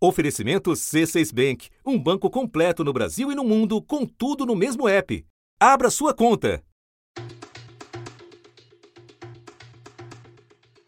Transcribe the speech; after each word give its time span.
Oferecimento 0.00 0.70
C6 0.70 1.34
Bank, 1.34 1.70
um 1.84 1.98
banco 1.98 2.30
completo 2.30 2.84
no 2.84 2.92
Brasil 2.92 3.32
e 3.32 3.34
no 3.34 3.42
mundo, 3.42 3.82
com 3.82 4.06
tudo 4.06 4.46
no 4.46 4.54
mesmo 4.54 4.88
app. 4.88 5.26
Abra 5.58 5.90
sua 5.90 6.14
conta. 6.14 6.62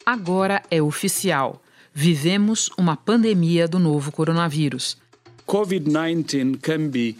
Agora 0.07 0.63
é 0.71 0.81
oficial. 0.81 1.61
Vivemos 1.93 2.71
uma 2.79 2.97
pandemia 2.97 3.67
do 3.67 3.81
novo 3.81 4.13
coronavírus. 4.13 4.97
COVID-19 5.45 6.61
can 6.61 6.89
be 6.89 7.17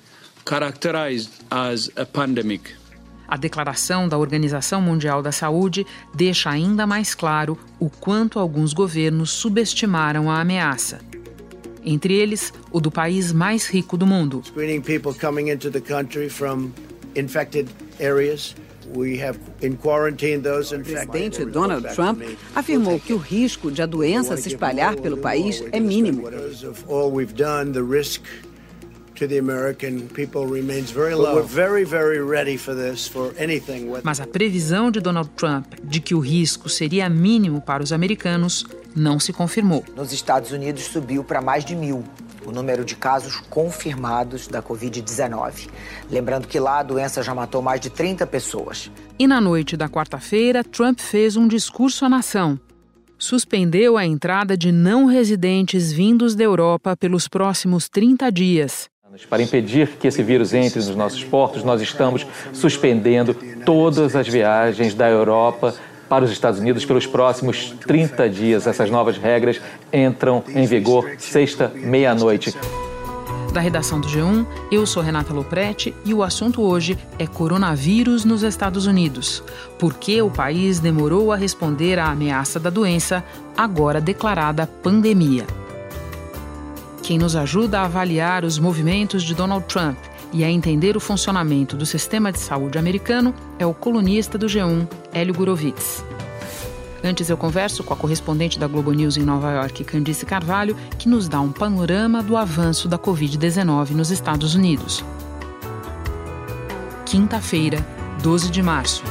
characterized 0.49 1.33
as 1.51 1.91
a 1.97 2.07
pandemic. 2.07 2.73
A 3.27 3.37
declaração 3.37 4.09
da 4.09 4.17
Organização 4.17 4.81
Mundial 4.81 5.23
da 5.23 5.33
Saúde 5.33 5.85
deixa 6.15 6.51
ainda 6.51 6.87
mais 6.87 7.17
claro 7.17 7.59
o 7.81 7.91
quanto 7.91 8.39
alguns 8.39 8.73
governos 8.73 9.31
subestimaram 9.31 10.31
a 10.31 10.41
ameaça 10.41 11.10
entre 11.85 12.15
eles 12.15 12.53
o 12.71 12.81
do 12.81 12.91
país 12.91 13.33
mais 13.33 13.67
rico 13.67 13.97
do 13.97 14.07
mundo. 14.07 14.43
Screening 14.45 14.83
people 14.83 15.15
coming 15.15 15.51
into 15.51 15.71
the 15.71 15.81
country 15.81 16.29
from 16.29 16.73
infected 17.15 17.69
areas. 17.99 18.55
O 18.93 19.05
presidente 20.83 21.45
Donald 21.45 21.95
Trump 21.95 22.23
afirmou 22.53 22.99
que 22.99 23.13
o 23.13 23.19
risco 23.19 23.71
de 23.71 23.83
a 23.83 23.87
doença 23.87 24.37
se 24.37 24.49
espalhar 24.49 24.97
pelo 24.97 25.17
país 25.19 25.63
é 25.71 25.79
mínimo. 25.79 26.25
Mas 34.03 34.21
a 34.21 34.27
previsão 34.27 34.91
de 34.91 35.01
Donald 35.01 35.31
Trump 35.37 35.67
de 35.83 36.01
que 36.01 36.15
o 36.15 36.21
risco 36.21 36.69
seria 36.69 37.09
mínimo 37.09 37.61
para 37.61 37.83
os 37.83 37.93
americanos 37.93 38.65
não 38.95 39.21
se 39.21 39.33
confirmou. 39.33 39.85
Nos 39.97 40.13
Estados 40.13 40.53
Unidos 40.53 40.85
subiu 40.85 41.23
para 41.23 41.41
mais 41.41 41.65
de 41.65 41.77
mil 41.77 42.05
o 42.45 42.53
número 42.53 42.85
de 42.85 42.97
casos 42.97 43.37
confirmados 43.51 44.49
da 44.49 44.63
Covid-19. 44.63 45.69
Lembrando 46.11 46.49
que 46.49 46.59
lá 46.59 46.81
a 46.81 46.83
doença 46.83 47.23
já 47.23 47.35
matou 47.35 47.63
mais 47.63 47.81
de 47.81 47.91
30 47.91 48.27
pessoas. 48.27 48.91
E 49.19 49.27
na 49.27 49.41
noite 49.41 49.77
da 49.77 49.89
quarta-feira, 49.89 50.65
Trump 50.65 50.99
fez 50.99 51.37
um 51.37 51.47
discurso 51.47 52.05
à 52.05 52.09
nação. 52.09 52.59
Suspendeu 53.19 53.99
a 53.99 54.07
entrada 54.07 54.57
de 54.57 54.73
não 54.73 55.05
residentes 55.05 55.93
vindos 55.93 56.35
da 56.35 56.43
Europa 56.43 56.97
pelos 56.97 57.29
próximos 57.29 57.89
30 57.89 58.33
dias. 58.33 58.89
Para 59.29 59.43
impedir 59.43 59.97
que 59.99 60.07
esse 60.07 60.23
vírus 60.23 60.55
entre 60.55 60.79
nos 60.79 60.95
nossos 60.95 61.25
portos, 61.25 61.65
nós 61.65 61.81
estamos 61.81 62.25
suspendendo 62.53 63.35
todas 63.65 64.15
as 64.15 64.29
viagens 64.29 64.95
da 64.95 65.09
Europa 65.09 65.75
para 66.09 66.25
os 66.25 66.31
Estados 66.31 66.61
Unidos 66.61 66.85
pelos 66.85 67.07
próximos 67.07 67.75
30 67.87 68.29
dias. 68.29 68.67
Essas 68.69 68.89
novas 68.89 69.17
regras 69.17 69.61
entram 69.93 70.45
em 70.49 70.65
vigor 70.65 71.11
sexta, 71.19 71.73
meia-noite. 71.75 72.55
Da 73.53 73.61
redação 73.61 74.01
do 74.01 74.07
G1, 74.07 74.47
eu 74.71 74.87
sou 74.87 75.03
Renata 75.03 75.35
Loprete 75.35 75.93
e 76.05 76.15
o 76.15 76.23
assunto 76.23 76.63
hoje 76.63 76.97
é 77.19 77.27
coronavírus 77.27 78.25
nos 78.25 78.45
Estados 78.45 78.87
Unidos. 78.87 79.43
Por 79.77 79.95
que 79.95 80.23
o 80.23 80.31
país 80.31 80.79
demorou 80.79 81.33
a 81.33 81.37
responder 81.37 81.99
à 81.99 82.13
ameaça 82.13 82.61
da 82.61 82.71
doença, 82.71 83.25
agora 83.57 84.01
declarada 84.01 84.69
pandemia? 84.69 85.60
Quem 87.03 87.19
nos 87.19 87.35
ajuda 87.35 87.81
a 87.81 87.85
avaliar 87.85 88.45
os 88.45 88.59
movimentos 88.59 89.23
de 89.23 89.35
Donald 89.35 89.65
Trump 89.67 89.97
e 90.33 90.45
a 90.45 90.51
entender 90.51 90.97
o 90.97 91.01
funcionamento 91.01 91.77
do 91.77 91.85
sistema 91.85 92.31
de 92.31 92.39
saúde 92.39 92.79
americano 92.79 93.35
é 93.59 93.67
o 93.67 93.75
colunista 93.75 94.39
do 94.39 94.47
G1, 94.47 94.87
Hélio 95.13 95.35
Gurovitz. 95.35 96.05
Antes 97.03 97.31
eu 97.31 97.37
converso 97.37 97.83
com 97.83 97.95
a 97.95 97.97
correspondente 97.97 98.59
da 98.59 98.67
Globo 98.67 98.93
News 98.93 99.17
em 99.17 99.23
Nova 99.23 99.51
York, 99.53 99.85
Candice 99.85 100.27
Carvalho, 100.27 100.77
que 100.99 101.09
nos 101.09 101.29
dá 101.29 101.41
um 101.41 101.51
panorama 101.51 102.23
do 102.23 102.37
avanço 102.37 102.87
da 102.89 102.99
Covid-19 102.99 103.91
nos 103.91 104.11
Estados 104.11 104.55
Unidos. 104.55 105.03
Quinta-feira, 107.07 107.85
12 108.23 108.51
de 108.51 108.63
março. 108.63 109.03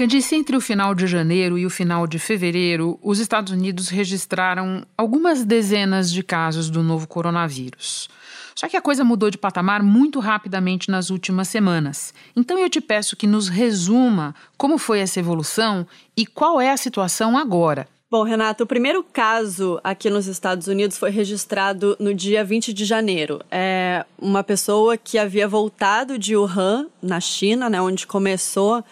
Candice, 0.00 0.34
entre 0.34 0.56
o 0.56 0.62
final 0.62 0.94
de 0.94 1.06
janeiro 1.06 1.58
e 1.58 1.66
o 1.66 1.68
final 1.68 2.06
de 2.06 2.18
fevereiro, 2.18 2.98
os 3.02 3.18
Estados 3.18 3.52
Unidos 3.52 3.90
registraram 3.90 4.82
algumas 4.96 5.44
dezenas 5.44 6.10
de 6.10 6.22
casos 6.22 6.70
do 6.70 6.82
novo 6.82 7.06
coronavírus. 7.06 8.08
Só 8.54 8.66
que 8.66 8.78
a 8.78 8.80
coisa 8.80 9.04
mudou 9.04 9.28
de 9.28 9.36
patamar 9.36 9.82
muito 9.82 10.18
rapidamente 10.18 10.90
nas 10.90 11.10
últimas 11.10 11.48
semanas. 11.48 12.14
Então 12.34 12.58
eu 12.58 12.70
te 12.70 12.80
peço 12.80 13.14
que 13.14 13.26
nos 13.26 13.48
resuma 13.48 14.34
como 14.56 14.78
foi 14.78 15.00
essa 15.00 15.20
evolução 15.20 15.86
e 16.16 16.24
qual 16.24 16.58
é 16.58 16.70
a 16.70 16.78
situação 16.78 17.36
agora. 17.36 17.86
Bom, 18.10 18.22
Renato, 18.22 18.64
o 18.64 18.66
primeiro 18.66 19.04
caso 19.04 19.78
aqui 19.84 20.08
nos 20.08 20.26
Estados 20.26 20.66
Unidos 20.66 20.96
foi 20.96 21.10
registrado 21.10 21.94
no 22.00 22.14
dia 22.14 22.42
20 22.42 22.72
de 22.72 22.86
janeiro. 22.86 23.40
É 23.50 24.04
uma 24.18 24.42
pessoa 24.42 24.96
que 24.96 25.18
havia 25.18 25.46
voltado 25.46 26.18
de 26.18 26.34
Wuhan, 26.34 26.86
na 27.02 27.20
China, 27.20 27.68
né, 27.68 27.80
onde 27.82 28.06
começou 28.06 28.82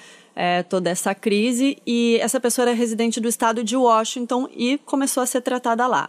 é, 0.40 0.62
toda 0.62 0.88
essa 0.88 1.16
crise 1.16 1.82
e 1.84 2.16
essa 2.20 2.38
pessoa 2.38 2.68
era 2.68 2.72
residente 2.72 3.18
do 3.18 3.26
estado 3.26 3.64
de 3.64 3.76
Washington 3.76 4.48
e 4.54 4.78
começou 4.78 5.20
a 5.20 5.26
ser 5.26 5.40
tratada 5.40 5.84
lá. 5.88 6.08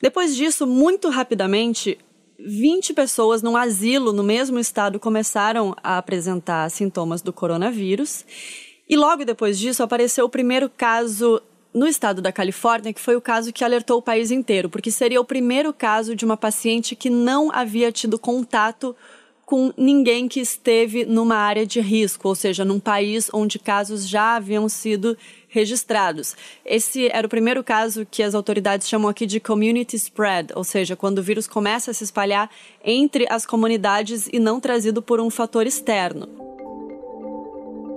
Depois 0.00 0.34
disso, 0.34 0.66
muito 0.66 1.10
rapidamente, 1.10 1.98
20 2.38 2.94
pessoas 2.94 3.42
num 3.42 3.54
asilo 3.54 4.10
no 4.10 4.22
mesmo 4.22 4.58
estado 4.58 4.98
começaram 4.98 5.76
a 5.82 5.98
apresentar 5.98 6.70
sintomas 6.70 7.20
do 7.20 7.30
coronavírus. 7.30 8.24
E 8.88 8.96
logo 8.96 9.22
depois 9.22 9.58
disso 9.58 9.82
apareceu 9.82 10.24
o 10.24 10.30
primeiro 10.30 10.70
caso 10.70 11.38
no 11.74 11.86
estado 11.86 12.22
da 12.22 12.32
Califórnia, 12.32 12.92
que 12.94 13.00
foi 13.00 13.16
o 13.16 13.20
caso 13.20 13.52
que 13.52 13.62
alertou 13.62 13.98
o 13.98 14.02
país 14.02 14.30
inteiro, 14.30 14.70
porque 14.70 14.90
seria 14.90 15.20
o 15.20 15.26
primeiro 15.26 15.74
caso 15.74 16.16
de 16.16 16.24
uma 16.24 16.38
paciente 16.38 16.96
que 16.96 17.10
não 17.10 17.52
havia 17.52 17.92
tido 17.92 18.18
contato 18.18 18.96
com 19.44 19.72
ninguém 19.76 20.28
que 20.28 20.40
esteve 20.40 21.04
numa 21.04 21.36
área 21.36 21.66
de 21.66 21.80
risco, 21.80 22.28
ou 22.28 22.34
seja, 22.34 22.64
num 22.64 22.80
país 22.80 23.28
onde 23.32 23.58
casos 23.58 24.08
já 24.08 24.36
haviam 24.36 24.68
sido 24.68 25.16
registrados. 25.48 26.34
Esse 26.64 27.08
era 27.12 27.26
o 27.26 27.30
primeiro 27.30 27.62
caso 27.62 28.06
que 28.10 28.22
as 28.22 28.34
autoridades 28.34 28.88
chamam 28.88 29.10
aqui 29.10 29.26
de 29.26 29.40
community 29.40 29.96
spread, 29.96 30.52
ou 30.54 30.64
seja, 30.64 30.96
quando 30.96 31.18
o 31.18 31.22
vírus 31.22 31.46
começa 31.46 31.90
a 31.90 31.94
se 31.94 32.04
espalhar 32.04 32.50
entre 32.84 33.26
as 33.28 33.44
comunidades 33.44 34.28
e 34.32 34.38
não 34.38 34.58
trazido 34.58 35.02
por 35.02 35.20
um 35.20 35.28
fator 35.28 35.66
externo. 35.66 36.51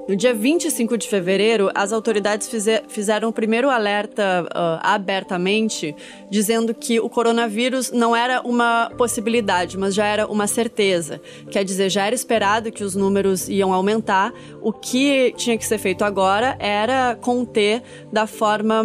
No 0.07 0.15
dia 0.15 0.35
25 0.35 0.99
de 0.99 1.07
fevereiro, 1.07 1.71
as 1.73 1.91
autoridades 1.91 2.47
fizer, 2.47 2.83
fizeram 2.87 3.29
o 3.29 3.33
primeiro 3.33 3.71
alerta 3.71 4.43
uh, 4.43 4.79
abertamente, 4.83 5.95
dizendo 6.29 6.75
que 6.75 6.99
o 6.99 7.09
coronavírus 7.09 7.91
não 7.91 8.15
era 8.15 8.39
uma 8.41 8.91
possibilidade, 8.95 9.79
mas 9.79 9.95
já 9.95 10.05
era 10.05 10.27
uma 10.27 10.45
certeza. 10.45 11.19
Quer 11.49 11.63
dizer, 11.63 11.89
já 11.89 12.05
era 12.05 12.13
esperado 12.13 12.71
que 12.71 12.83
os 12.83 12.95
números 12.95 13.49
iam 13.49 13.73
aumentar. 13.73 14.31
O 14.61 14.71
que 14.71 15.33
tinha 15.37 15.57
que 15.57 15.65
ser 15.65 15.79
feito 15.79 16.03
agora 16.03 16.55
era 16.59 17.17
conter 17.19 17.81
da 18.13 18.27
forma 18.27 18.83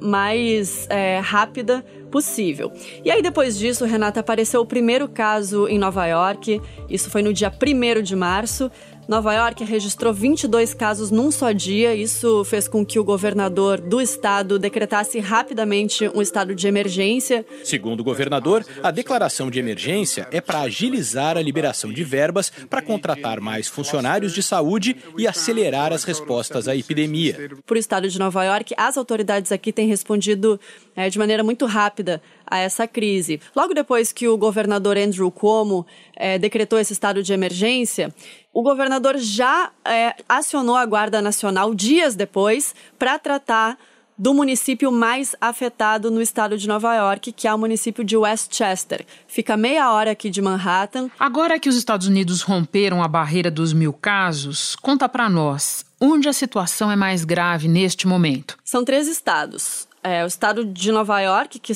mais 0.00 0.86
é, 0.88 1.18
rápida 1.18 1.84
possível. 2.10 2.72
E 3.04 3.10
aí, 3.10 3.20
depois 3.20 3.58
disso, 3.58 3.84
Renata, 3.84 4.20
apareceu 4.20 4.62
o 4.62 4.66
primeiro 4.66 5.06
caso 5.06 5.68
em 5.68 5.78
Nova 5.78 6.06
York. 6.06 6.62
Isso 6.88 7.10
foi 7.10 7.20
no 7.20 7.30
dia 7.30 7.52
1 7.52 8.02
de 8.02 8.16
março. 8.16 8.70
Nova 9.08 9.32
York 9.32 9.62
registrou 9.62 10.12
22 10.12 10.74
casos 10.74 11.12
num 11.12 11.30
só 11.30 11.52
dia. 11.52 11.94
Isso 11.94 12.44
fez 12.44 12.66
com 12.66 12.84
que 12.84 12.98
o 12.98 13.04
governador 13.04 13.80
do 13.80 14.00
estado 14.00 14.58
decretasse 14.58 15.20
rapidamente 15.20 16.10
um 16.12 16.20
estado 16.20 16.56
de 16.56 16.66
emergência. 16.66 17.46
Segundo 17.62 18.00
o 18.00 18.04
governador, 18.04 18.66
a 18.82 18.90
declaração 18.90 19.48
de 19.48 19.60
emergência 19.60 20.26
é 20.32 20.40
para 20.40 20.60
agilizar 20.62 21.36
a 21.36 21.42
liberação 21.42 21.92
de 21.92 22.02
verbas 22.02 22.50
para 22.68 22.82
contratar 22.82 23.40
mais 23.40 23.68
funcionários 23.68 24.32
de 24.32 24.42
saúde 24.42 24.96
e 25.16 25.24
acelerar 25.24 25.92
as 25.92 26.02
respostas 26.02 26.66
à 26.66 26.74
epidemia. 26.74 27.48
Para 27.64 27.76
o 27.76 27.78
estado 27.78 28.08
de 28.08 28.18
Nova 28.18 28.42
York, 28.42 28.74
as 28.76 28.96
autoridades 28.96 29.52
aqui 29.52 29.72
têm 29.72 29.86
respondido 29.86 30.58
é, 30.96 31.08
de 31.08 31.16
maneira 31.16 31.44
muito 31.44 31.64
rápida 31.64 32.20
a 32.46 32.58
essa 32.58 32.86
crise. 32.86 33.40
Logo 33.54 33.74
depois 33.74 34.12
que 34.12 34.28
o 34.28 34.36
governador 34.36 34.96
Andrew 34.96 35.30
Cuomo 35.30 35.86
é, 36.14 36.38
decretou 36.38 36.78
esse 36.78 36.92
estado 36.92 37.22
de 37.22 37.32
emergência, 37.32 38.14
o 38.52 38.62
governador 38.62 39.18
já 39.18 39.70
é, 39.84 40.14
acionou 40.28 40.76
a 40.76 40.86
Guarda 40.86 41.20
Nacional 41.20 41.74
dias 41.74 42.14
depois 42.14 42.74
para 42.98 43.18
tratar 43.18 43.78
do 44.18 44.32
município 44.32 44.90
mais 44.90 45.36
afetado 45.40 46.10
no 46.10 46.22
estado 46.22 46.56
de 46.56 46.66
Nova 46.66 46.94
York, 46.94 47.32
que 47.32 47.46
é 47.46 47.54
o 47.54 47.58
município 47.58 48.02
de 48.02 48.16
Westchester. 48.16 49.04
Fica 49.28 49.56
meia 49.56 49.92
hora 49.92 50.12
aqui 50.12 50.30
de 50.30 50.40
Manhattan. 50.40 51.10
Agora 51.18 51.58
que 51.58 51.68
os 51.68 51.76
Estados 51.76 52.06
Unidos 52.06 52.40
romperam 52.40 53.02
a 53.02 53.08
barreira 53.08 53.50
dos 53.50 53.72
mil 53.72 53.92
casos, 53.92 54.74
conta 54.76 55.08
para 55.08 55.28
nós 55.28 55.84
onde 56.00 56.28
a 56.28 56.32
situação 56.32 56.90
é 56.90 56.96
mais 56.96 57.24
grave 57.24 57.68
neste 57.68 58.06
momento. 58.06 58.56
São 58.64 58.84
três 58.84 59.08
estados. 59.08 59.88
É, 60.02 60.24
o 60.24 60.26
estado 60.26 60.64
de 60.64 60.92
Nova 60.92 61.20
York, 61.20 61.58
que 61.58 61.72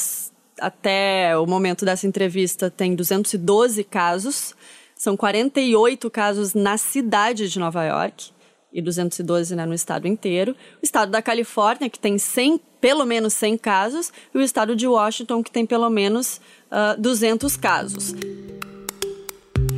até 0.60 1.36
o 1.36 1.46
momento 1.46 1.84
dessa 1.84 2.06
entrevista 2.06 2.70
tem 2.70 2.94
212 2.94 3.82
casos. 3.84 4.54
São 4.94 5.16
48 5.16 6.10
casos 6.10 6.54
na 6.54 6.76
cidade 6.76 7.48
de 7.48 7.58
Nova 7.58 7.84
York. 7.84 8.30
e 8.72 8.80
212 8.80 9.56
né, 9.56 9.66
no 9.66 9.74
estado 9.74 10.06
inteiro. 10.06 10.52
O 10.80 10.84
estado 10.84 11.10
da 11.10 11.20
Califórnia, 11.20 11.90
que 11.90 11.98
tem 11.98 12.18
100, 12.18 12.60
pelo 12.80 13.04
menos 13.04 13.34
100 13.34 13.58
casos, 13.58 14.12
e 14.32 14.38
o 14.38 14.40
estado 14.40 14.76
de 14.76 14.86
Washington, 14.86 15.42
que 15.42 15.50
tem 15.50 15.66
pelo 15.66 15.90
menos 15.90 16.36
uh, 16.70 16.94
ah, 16.94 16.96
200 16.96 17.56
casos. 17.56 18.14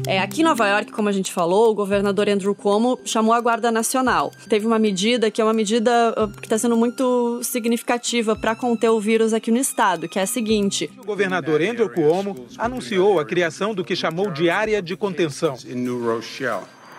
É, 0.06 0.18
aqui 0.18 0.40
em 0.40 0.44
Nova 0.44 0.66
York, 0.66 0.90
como 0.90 1.08
a 1.08 1.12
gente 1.12 1.32
falou, 1.32 1.70
o 1.70 1.74
governador 1.74 2.28
Andrew 2.28 2.54
Cuomo 2.54 2.98
chamou 3.04 3.32
a 3.32 3.40
Guarda 3.40 3.70
Nacional. 3.70 4.32
Teve 4.48 4.66
uma 4.66 4.78
medida 4.78 5.30
que 5.30 5.40
é 5.40 5.44
uma 5.44 5.52
medida 5.52 6.12
uh, 6.18 6.28
que 6.28 6.46
está 6.46 6.58
sendo 6.58 6.76
muito 6.76 7.40
significativa 7.44 8.34
para 8.34 8.56
conter 8.56 8.88
o 8.88 8.98
vírus 8.98 9.32
aqui 9.32 9.52
no 9.52 9.58
estado, 9.58 10.08
que 10.08 10.18
é 10.18 10.22
a 10.22 10.26
seguinte: 10.26 10.90
o 10.98 11.04
governador 11.04 11.62
Andrew 11.62 11.88
Cuomo 11.88 12.46
anunciou 12.58 13.20
a 13.20 13.24
criação 13.24 13.74
do 13.74 13.84
que 13.84 13.94
chamou 13.94 14.30
de 14.30 14.50
área 14.50 14.82
de 14.82 14.96
contenção. 14.96 15.56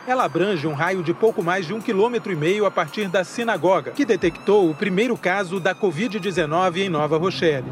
Ela 0.07 0.25
abrange 0.25 0.65
um 0.65 0.73
raio 0.73 1.03
de 1.03 1.13
pouco 1.13 1.43
mais 1.43 1.67
de 1.67 1.73
um 1.73 1.81
quilômetro 1.81 2.31
e 2.31 2.35
meio 2.35 2.65
a 2.65 2.71
partir 2.71 3.07
da 3.07 3.23
sinagoga, 3.23 3.91
que 3.91 4.05
detectou 4.05 4.69
o 4.69 4.75
primeiro 4.75 5.17
caso 5.17 5.59
da 5.59 5.75
Covid-19 5.75 6.77
em 6.77 6.89
Nova 6.89 7.17
Rochelle. 7.17 7.67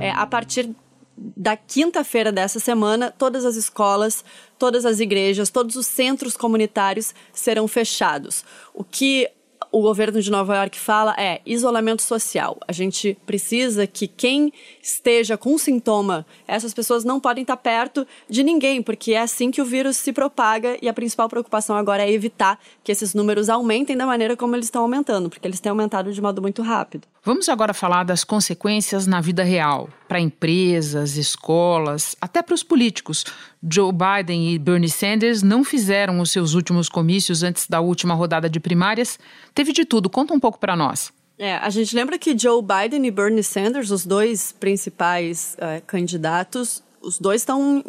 É, 0.00 0.10
a 0.10 0.26
partir 0.26 0.70
da 1.16 1.56
quinta-feira 1.56 2.32
dessa 2.32 2.58
semana, 2.58 3.10
todas 3.10 3.44
as 3.44 3.56
escolas, 3.56 4.24
todas 4.58 4.84
as 4.84 5.00
igrejas, 5.00 5.50
todos 5.50 5.76
os 5.76 5.86
centros 5.86 6.36
comunitários 6.36 7.14
serão 7.32 7.68
fechados. 7.68 8.44
O 8.74 8.82
que 8.82 9.30
o 9.70 9.80
governo 9.80 10.20
de 10.20 10.30
Nova 10.30 10.54
York 10.56 10.78
fala 10.78 11.14
é 11.18 11.40
isolamento 11.46 12.02
social. 12.02 12.58
A 12.68 12.72
gente 12.72 13.16
precisa 13.24 13.86
que 13.86 14.06
quem 14.06 14.52
esteja 14.82 15.38
com 15.38 15.56
sintoma, 15.56 16.26
essas 16.46 16.74
pessoas 16.74 17.04
não 17.04 17.18
podem 17.18 17.42
estar 17.42 17.56
perto 17.56 18.06
de 18.28 18.42
ninguém, 18.42 18.82
porque 18.82 19.12
é 19.12 19.20
assim 19.20 19.50
que 19.50 19.62
o 19.62 19.64
vírus 19.64 19.96
se 19.96 20.12
propaga 20.12 20.76
e 20.82 20.88
a 20.88 20.92
principal 20.92 21.28
preocupação 21.28 21.74
agora 21.74 22.02
é 22.02 22.12
evitar 22.12 22.60
que 22.84 22.92
esses 22.92 23.14
números 23.14 23.48
aumentem 23.48 23.96
da 23.96 24.04
maneira 24.04 24.36
como 24.36 24.54
eles 24.54 24.66
estão 24.66 24.82
aumentando, 24.82 25.30
porque 25.30 25.46
eles 25.46 25.60
têm 25.60 25.70
aumentado 25.70 26.12
de 26.12 26.20
modo 26.20 26.42
muito 26.42 26.60
rápido. 26.60 27.08
Vamos 27.24 27.48
agora 27.48 27.72
falar 27.72 28.02
das 28.02 28.24
consequências 28.24 29.06
na 29.06 29.20
vida 29.20 29.44
real, 29.44 29.88
para 30.08 30.18
empresas, 30.18 31.16
escolas, 31.16 32.16
até 32.20 32.42
para 32.42 32.52
os 32.52 32.64
políticos. 32.64 33.24
Joe 33.62 33.92
Biden 33.92 34.52
e 34.52 34.58
Bernie 34.58 34.88
Sanders 34.88 35.40
não 35.40 35.62
fizeram 35.62 36.18
os 36.18 36.32
seus 36.32 36.54
últimos 36.54 36.88
comícios 36.88 37.44
antes 37.44 37.68
da 37.68 37.80
última 37.80 38.12
rodada 38.12 38.50
de 38.50 38.58
primárias. 38.58 39.20
Teve 39.54 39.72
de 39.72 39.84
tudo. 39.84 40.10
Conta 40.10 40.34
um 40.34 40.40
pouco 40.40 40.58
para 40.58 40.74
nós. 40.74 41.12
É, 41.38 41.54
a 41.58 41.70
gente 41.70 41.94
lembra 41.94 42.18
que 42.18 42.36
Joe 42.36 42.60
Biden 42.60 43.06
e 43.06 43.10
Bernie 43.12 43.44
Sanders, 43.44 43.92
os 43.92 44.04
dois 44.04 44.50
principais 44.50 45.56
é, 45.60 45.80
candidatos, 45.80 46.82
os 47.00 47.20
dois 47.20 47.42
estão 47.42 47.84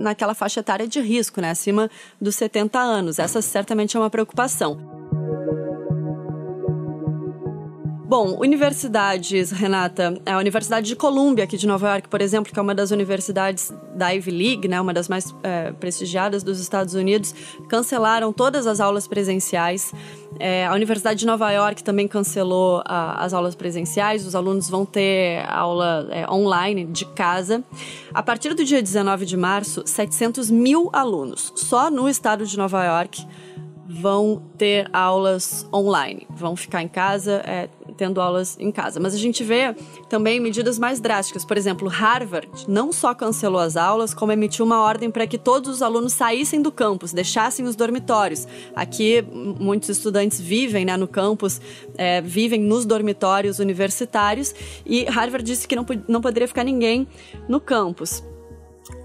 naquela 0.00 0.32
faixa 0.32 0.60
etária 0.60 0.88
de 0.88 1.00
risco, 1.00 1.42
né, 1.42 1.50
acima 1.50 1.90
dos 2.18 2.36
70 2.36 2.78
anos. 2.78 3.18
Essa 3.18 3.42
certamente 3.42 3.98
é 3.98 4.00
uma 4.00 4.10
preocupação. 4.10 5.05
Bom, 8.08 8.36
universidades, 8.40 9.50
Renata, 9.50 10.16
a 10.24 10.38
Universidade 10.38 10.86
de 10.86 10.94
Columbia, 10.94 11.42
aqui 11.42 11.56
de 11.56 11.66
Nova 11.66 11.88
York, 11.88 12.08
por 12.08 12.20
exemplo, 12.20 12.52
que 12.52 12.58
é 12.58 12.62
uma 12.62 12.72
das 12.72 12.92
universidades 12.92 13.74
da 13.96 14.10
Ivy 14.10 14.30
League, 14.30 14.68
né, 14.68 14.80
uma 14.80 14.94
das 14.94 15.08
mais 15.08 15.34
é, 15.42 15.72
prestigiadas 15.72 16.44
dos 16.44 16.60
Estados 16.60 16.94
Unidos, 16.94 17.34
cancelaram 17.68 18.32
todas 18.32 18.68
as 18.68 18.78
aulas 18.78 19.08
presenciais. 19.08 19.92
É, 20.38 20.64
a 20.68 20.72
Universidade 20.72 21.18
de 21.18 21.26
Nova 21.26 21.50
York 21.50 21.82
também 21.82 22.06
cancelou 22.06 22.80
a, 22.84 23.24
as 23.24 23.34
aulas 23.34 23.56
presenciais, 23.56 24.24
os 24.24 24.36
alunos 24.36 24.70
vão 24.70 24.86
ter 24.86 25.44
aula 25.48 26.06
é, 26.12 26.30
online, 26.30 26.84
de 26.84 27.06
casa. 27.06 27.64
A 28.14 28.22
partir 28.22 28.54
do 28.54 28.64
dia 28.64 28.80
19 28.80 29.26
de 29.26 29.36
março, 29.36 29.82
700 29.84 30.48
mil 30.48 30.90
alunos, 30.92 31.52
só 31.56 31.90
no 31.90 32.08
estado 32.08 32.46
de 32.46 32.56
Nova 32.56 32.84
York, 32.84 33.26
vão 33.88 34.42
ter 34.58 34.88
aulas 34.92 35.66
online, 35.72 36.26
vão 36.30 36.56
ficar 36.56 36.82
em 36.82 36.88
casa, 36.88 37.42
é, 37.44 37.68
tendo 37.96 38.20
aulas 38.20 38.56
em 38.58 38.70
casa. 38.70 39.00
Mas 39.00 39.14
a 39.14 39.18
gente 39.18 39.42
vê 39.42 39.74
também 40.08 40.38
medidas 40.38 40.78
mais 40.78 41.00
drásticas. 41.00 41.44
Por 41.44 41.56
exemplo, 41.56 41.88
Harvard 41.88 42.48
não 42.68 42.92
só 42.92 43.14
cancelou 43.14 43.60
as 43.60 43.76
aulas, 43.76 44.14
como 44.14 44.32
emitiu 44.32 44.64
uma 44.64 44.80
ordem 44.80 45.10
para 45.10 45.26
que 45.26 45.38
todos 45.38 45.70
os 45.70 45.82
alunos 45.82 46.12
saíssem 46.12 46.60
do 46.60 46.70
campus, 46.70 47.12
deixassem 47.12 47.64
os 47.64 47.74
dormitórios. 47.74 48.46
Aqui, 48.74 49.24
muitos 49.58 49.88
estudantes 49.88 50.40
vivem 50.40 50.84
né, 50.84 50.96
no 50.96 51.08
campus, 51.08 51.60
é, 51.96 52.20
vivem 52.20 52.60
nos 52.60 52.84
dormitórios 52.84 53.58
universitários, 53.58 54.54
e 54.84 55.04
Harvard 55.04 55.44
disse 55.44 55.66
que 55.66 55.74
não, 55.74 55.86
não 56.08 56.20
poderia 56.20 56.48
ficar 56.48 56.64
ninguém 56.64 57.06
no 57.48 57.60
campus. 57.60 58.22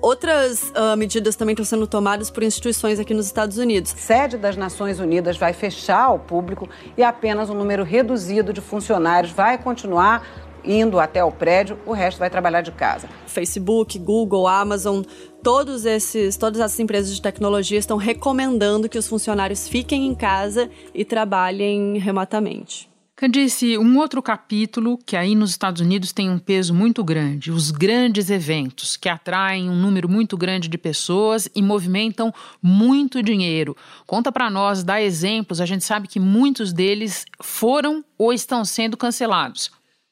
Outras 0.02 0.72
uh, 0.72 0.98
medidas 0.98 1.36
também 1.36 1.54
estão 1.54 1.66
sendo 1.66 1.88
tomadas 1.88 2.30
por 2.30 2.44
instituições 2.44 3.00
aqui 3.00 3.14
nos 3.14 3.26
Estados 3.26 3.58
Unidos. 3.58 3.92
Sede 3.92 4.38
das 4.38 4.58
Nações 4.58 5.00
Unidas 5.00 5.38
vai 5.38 5.54
fechar 5.54 6.04
ao 6.04 6.20
público 6.20 6.70
e 6.98 7.04
apenas 7.04 7.50
um 7.50 7.56
número 7.56 7.84
reduzido 7.84 8.54
de 8.54 8.62
funcionários 8.62 9.32
vai 9.32 9.58
continuar 9.58 10.26
indo 10.64 11.00
até 11.00 11.24
o 11.24 11.32
prédio, 11.32 11.80
o 11.86 11.94
resto 11.94 12.20
vai 12.20 12.30
trabalhar 12.30 12.62
de 12.62 12.72
casa. 12.72 13.10
Facebook, 13.26 13.98
Google, 13.98 14.48
Amazon, 14.48 15.02
todos 15.42 15.86
esses, 15.86 16.38
todas 16.38 16.60
essas 16.60 16.80
empresas 16.80 17.16
de 17.16 17.22
tecnologia 17.22 17.80
estão 17.80 17.98
recomendando 17.98 18.88
que 18.88 18.98
os 18.98 19.08
funcionários 19.08 19.68
fiquem 19.68 20.06
em 20.06 20.14
casa 20.14 20.70
e 20.94 21.04
trabalhem 21.04 21.98
remotamente. 21.98 22.91
Candice, 23.22 23.78
um 23.78 24.00
outro 24.00 24.20
capítulo 24.20 24.98
que 24.98 25.16
aí 25.16 25.36
nos 25.36 25.52
Estados 25.52 25.80
Unidos 25.80 26.12
tem 26.12 26.28
um 26.28 26.40
peso 26.40 26.74
muito 26.74 27.04
grande, 27.04 27.52
os 27.52 27.70
grandes 27.70 28.32
eventos 28.32 28.98
que 28.98 29.08
atraem 29.08 29.70
um 29.70 29.76
número 29.76 30.10
muito 30.10 30.36
grande 30.36 30.68
de 30.68 30.76
pessoas 30.76 31.48
e 31.56 31.62
movimentam 31.62 32.34
muito 32.60 33.22
dinheiro. 33.22 33.78
Conta 34.08 34.32
para 34.32 34.50
nós, 34.50 34.84
dá 34.84 35.00
exemplos, 35.00 35.62
a 35.62 35.68
gente 35.68 35.84
sabe 35.84 36.08
que 36.08 36.20
muitos 36.20 36.74
deles 36.74 37.24
foram 37.40 38.04
ou 38.18 38.34
estão 38.34 38.66
sendo 38.66 38.98
cancelados. 38.98 39.70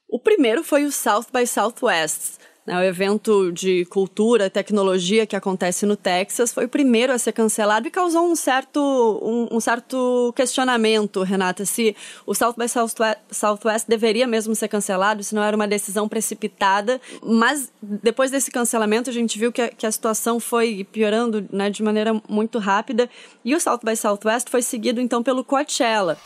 O 0.07 0.19
primeiro 0.19 0.63
foi 0.63 0.85
o 0.85 0.91
South 0.91 1.25
by 1.33 1.47
Southwest, 1.47 2.37
né, 2.65 2.77
o 2.77 2.83
evento 2.83 3.51
de 3.51 3.85
cultura, 3.85 4.49
tecnologia 4.49 5.25
que 5.25 5.35
acontece 5.35 5.85
no 5.85 5.95
Texas 5.95 6.53
foi 6.53 6.65
o 6.65 6.69
primeiro 6.69 7.11
a 7.11 7.17
ser 7.17 7.31
cancelado 7.31 7.87
e 7.87 7.91
causou 7.91 8.29
um 8.29 8.35
certo, 8.35 8.79
um, 9.23 9.57
um 9.57 9.59
certo 9.59 10.33
questionamento, 10.35 11.23
Renata, 11.23 11.65
se 11.65 11.95
o 12.25 12.35
South 12.35 12.53
by 12.57 12.67
Southwest, 12.69 13.19
Southwest 13.31 13.87
deveria 13.87 14.27
mesmo 14.27 14.55
ser 14.55 14.67
cancelado, 14.67 15.23
se 15.23 15.33
não 15.33 15.43
era 15.43 15.55
uma 15.55 15.67
decisão 15.67 16.07
precipitada. 16.07 17.01
Mas 17.23 17.71
depois 17.81 18.31
desse 18.31 18.51
cancelamento, 18.51 19.09
a 19.09 19.13
gente 19.13 19.39
viu 19.39 19.51
que 19.51 19.61
a, 19.61 19.69
que 19.69 19.85
a 19.85 19.91
situação 19.91 20.39
foi 20.39 20.85
piorando 20.91 21.47
né, 21.51 21.69
de 21.69 21.81
maneira 21.81 22.21
muito 22.27 22.59
rápida 22.59 23.09
e 23.43 23.55
o 23.55 23.59
South 23.59 23.79
by 23.83 23.95
Southwest 23.95 24.49
foi 24.49 24.61
seguido 24.61 25.01
então 25.01 25.23
pelo 25.23 25.43
Coachella. 25.43 26.17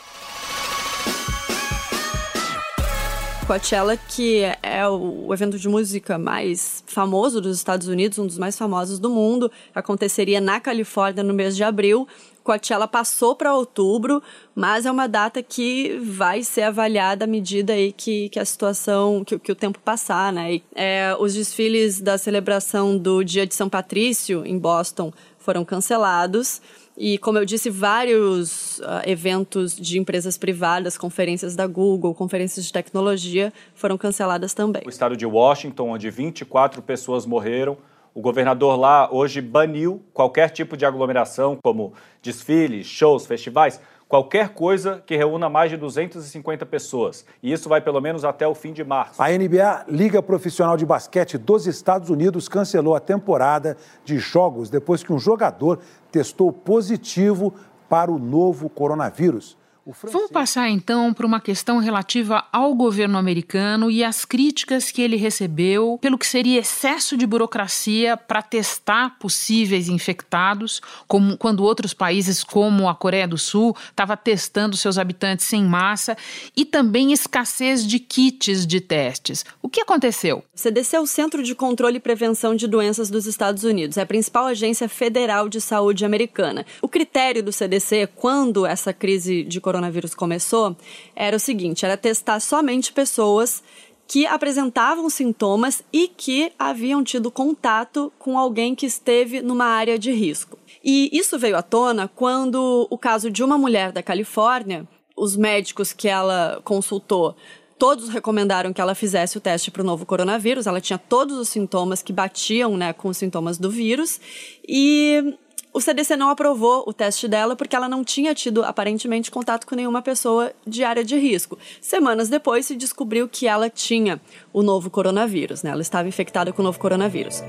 Coachella, 3.46 3.94
que 3.94 4.42
é 4.62 4.88
o 4.88 5.32
evento 5.34 5.58
de 5.58 5.68
música 5.68 6.16
mais 6.16 6.82
famoso 6.86 7.42
dos 7.42 7.58
Estados 7.58 7.88
Unidos, 7.88 8.18
um 8.18 8.26
dos 8.26 8.38
mais 8.38 8.56
famosos 8.56 8.98
do 8.98 9.10
mundo, 9.10 9.52
aconteceria 9.74 10.40
na 10.40 10.58
Califórnia 10.60 11.22
no 11.22 11.34
mês 11.34 11.54
de 11.54 11.62
abril. 11.62 12.08
Coachella 12.44 12.86
passou 12.86 13.34
para 13.34 13.54
outubro, 13.54 14.22
mas 14.54 14.84
é 14.84 14.90
uma 14.90 15.08
data 15.08 15.42
que 15.42 15.98
vai 15.98 16.44
ser 16.44 16.62
avaliada 16.62 17.24
à 17.24 17.26
medida 17.26 17.72
aí 17.72 17.90
que, 17.90 18.28
que 18.28 18.38
a 18.38 18.44
situação, 18.44 19.24
que, 19.24 19.38
que 19.38 19.50
o 19.50 19.54
tempo 19.54 19.78
passar, 19.78 20.30
né? 20.30 20.60
É, 20.74 21.16
os 21.18 21.32
desfiles 21.32 22.02
da 22.02 22.18
celebração 22.18 22.98
do 22.98 23.24
Dia 23.24 23.46
de 23.46 23.54
São 23.54 23.70
Patrício 23.70 24.44
em 24.44 24.58
Boston 24.58 25.10
foram 25.38 25.64
cancelados. 25.64 26.60
E, 26.96 27.18
como 27.18 27.38
eu 27.38 27.44
disse, 27.44 27.70
vários 27.70 28.78
uh, 28.78 29.02
eventos 29.04 29.74
de 29.74 29.98
empresas 29.98 30.38
privadas, 30.38 30.96
conferências 30.96 31.56
da 31.56 31.66
Google, 31.66 32.14
conferências 32.14 32.64
de 32.64 32.72
tecnologia, 32.72 33.52
foram 33.74 33.98
canceladas 33.98 34.54
também. 34.54 34.82
O 34.86 34.90
estado 34.90 35.16
de 35.16 35.26
Washington, 35.26 35.90
onde 35.90 36.08
24 36.08 36.80
pessoas 36.82 37.26
morreram, 37.26 37.76
o 38.14 38.20
governador 38.20 38.78
lá 38.78 39.08
hoje 39.12 39.40
baniu 39.40 40.00
qualquer 40.12 40.48
tipo 40.50 40.76
de 40.76 40.86
aglomeração, 40.86 41.58
como 41.60 41.92
desfiles, 42.22 42.86
shows, 42.86 43.26
festivais, 43.26 43.80
qualquer 44.08 44.50
coisa 44.50 45.02
que 45.04 45.16
reúna 45.16 45.48
mais 45.48 45.70
de 45.70 45.76
250 45.76 46.64
pessoas. 46.64 47.26
E 47.42 47.52
isso 47.52 47.68
vai 47.68 47.80
pelo 47.80 48.00
menos 48.00 48.24
até 48.24 48.46
o 48.46 48.54
fim 48.54 48.72
de 48.72 48.84
março. 48.84 49.20
A 49.20 49.28
NBA, 49.30 49.86
Liga 49.88 50.22
Profissional 50.22 50.76
de 50.76 50.86
Basquete 50.86 51.36
dos 51.36 51.66
Estados 51.66 52.08
Unidos, 52.08 52.48
cancelou 52.48 52.94
a 52.94 53.00
temporada 53.00 53.76
de 54.04 54.16
jogos 54.18 54.70
depois 54.70 55.02
que 55.02 55.12
um 55.12 55.18
jogador 55.18 55.80
testou 56.12 56.52
positivo 56.52 57.52
para 57.88 58.12
o 58.12 58.18
novo 58.18 58.68
coronavírus. 58.68 59.56
Vamos 59.86 60.30
passar 60.30 60.70
então 60.70 61.12
para 61.12 61.26
uma 61.26 61.40
questão 61.40 61.76
relativa 61.78 62.46
ao 62.50 62.74
governo 62.74 63.18
americano 63.18 63.90
e 63.90 64.02
as 64.02 64.24
críticas 64.24 64.90
que 64.90 65.02
ele 65.02 65.16
recebeu 65.16 65.98
pelo 66.00 66.16
que 66.16 66.26
seria 66.26 66.60
excesso 66.60 67.18
de 67.18 67.26
burocracia 67.26 68.16
para 68.16 68.40
testar 68.40 69.18
possíveis 69.18 69.88
infectados, 69.88 70.80
como 71.06 71.36
quando 71.36 71.62
outros 71.62 71.92
países, 71.92 72.42
como 72.42 72.88
a 72.88 72.94
Coreia 72.94 73.28
do 73.28 73.36
Sul, 73.36 73.76
estava 73.90 74.16
testando 74.16 74.74
seus 74.74 74.96
habitantes 74.96 75.44
sem 75.44 75.62
massa, 75.62 76.16
e 76.56 76.64
também 76.64 77.12
escassez 77.12 77.86
de 77.86 77.98
kits 77.98 78.66
de 78.66 78.80
testes. 78.80 79.44
O 79.60 79.68
que 79.68 79.82
aconteceu? 79.82 80.38
O 80.54 80.58
CDC 80.58 80.96
é 80.96 81.00
o 81.00 81.06
Centro 81.06 81.42
de 81.42 81.54
Controle 81.54 81.98
e 81.98 82.00
Prevenção 82.00 82.54
de 82.54 82.66
Doenças 82.66 83.10
dos 83.10 83.26
Estados 83.26 83.64
Unidos, 83.64 83.98
é 83.98 84.02
a 84.02 84.06
principal 84.06 84.46
agência 84.46 84.88
federal 84.88 85.46
de 85.46 85.60
saúde 85.60 86.06
americana. 86.06 86.64
O 86.80 86.88
critério 86.88 87.42
do 87.42 87.52
CDC, 87.52 88.08
quando 88.14 88.64
essa 88.64 88.92
crise 88.92 89.42
de 89.42 89.60
coronavírus 89.60 89.73
começou 90.16 90.76
era 91.14 91.36
o 91.36 91.40
seguinte: 91.40 91.84
era 91.84 91.96
testar 91.96 92.40
somente 92.40 92.92
pessoas 92.92 93.62
que 94.06 94.26
apresentavam 94.26 95.08
sintomas 95.08 95.82
e 95.92 96.08
que 96.08 96.52
haviam 96.58 97.02
tido 97.02 97.30
contato 97.30 98.12
com 98.18 98.38
alguém 98.38 98.74
que 98.74 98.86
esteve 98.86 99.40
numa 99.40 99.64
área 99.64 99.98
de 99.98 100.12
risco. 100.12 100.58
E 100.82 101.08
isso 101.12 101.38
veio 101.38 101.56
à 101.56 101.62
tona 101.62 102.08
quando 102.08 102.86
o 102.90 102.98
caso 102.98 103.30
de 103.30 103.42
uma 103.42 103.56
mulher 103.56 103.92
da 103.92 104.02
Califórnia, 104.02 104.86
os 105.16 105.36
médicos 105.36 105.92
que 105.92 106.08
ela 106.08 106.60
consultou 106.64 107.34
todos 107.78 108.08
recomendaram 108.08 108.72
que 108.72 108.80
ela 108.80 108.94
fizesse 108.94 109.36
o 109.36 109.40
teste 109.40 109.70
para 109.70 109.82
o 109.82 109.84
novo 109.84 110.06
coronavírus. 110.06 110.66
Ela 110.66 110.80
tinha 110.80 110.98
todos 110.98 111.36
os 111.36 111.48
sintomas 111.48 112.02
que 112.02 112.12
batiam 112.12 112.76
né, 112.76 112.92
com 112.92 113.08
os 113.08 113.16
sintomas 113.16 113.58
do 113.58 113.70
vírus. 113.70 114.20
E 114.66 115.36
o 115.74 115.80
CDC 115.80 116.16
não 116.16 116.30
aprovou 116.30 116.84
o 116.86 116.92
teste 116.92 117.26
dela 117.26 117.56
porque 117.56 117.74
ela 117.74 117.88
não 117.88 118.04
tinha 118.04 118.32
tido, 118.32 118.62
aparentemente, 118.62 119.28
contato 119.28 119.66
com 119.66 119.74
nenhuma 119.74 120.00
pessoa 120.00 120.52
de 120.64 120.84
área 120.84 121.02
de 121.02 121.18
risco. 121.18 121.58
Semanas 121.80 122.28
depois, 122.28 122.66
se 122.66 122.76
descobriu 122.76 123.28
que 123.28 123.48
ela 123.48 123.68
tinha 123.68 124.20
o 124.52 124.62
novo 124.62 124.88
coronavírus, 124.88 125.64
né? 125.64 125.72
Ela 125.72 125.82
estava 125.82 126.06
infectada 126.06 126.52
com 126.52 126.62
o 126.62 126.64
novo 126.64 126.78
coronavírus. 126.78 127.42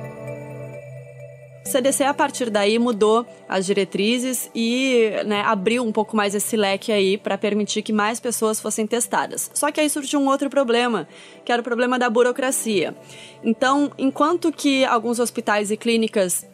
O 1.63 1.70
CDC, 1.70 2.03
a 2.03 2.13
partir 2.15 2.50
daí, 2.50 2.79
mudou 2.79 3.27
as 3.48 3.63
diretrizes 3.65 4.50
e 4.55 5.12
né, 5.25 5.41
abriu 5.41 5.84
um 5.84 5.91
pouco 5.91 6.15
mais 6.15 6.34
esse 6.34 6.58
leque 6.58 6.91
aí 6.91 7.17
para 7.20 7.38
permitir 7.38 7.84
que 7.84 7.94
mais 7.94 8.20
pessoas 8.20 8.60
fossem 8.60 8.88
testadas. 8.88 9.51
Só 9.53 9.72
que 9.72 9.79
aí 9.79 9.89
surgiu 9.89 10.20
um 10.20 10.27
outro 10.27 10.50
problema, 10.50 11.08
que 11.44 11.51
era 11.51 11.62
o 11.62 11.63
problema 11.63 12.00
da 12.00 12.10
burocracia. 12.10 12.96
Então, 13.44 13.91
enquanto 14.00 14.51
que 14.51 14.84
alguns 14.84 15.20
hospitais 15.20 15.70
e 15.70 15.77
clínicas 15.77 16.46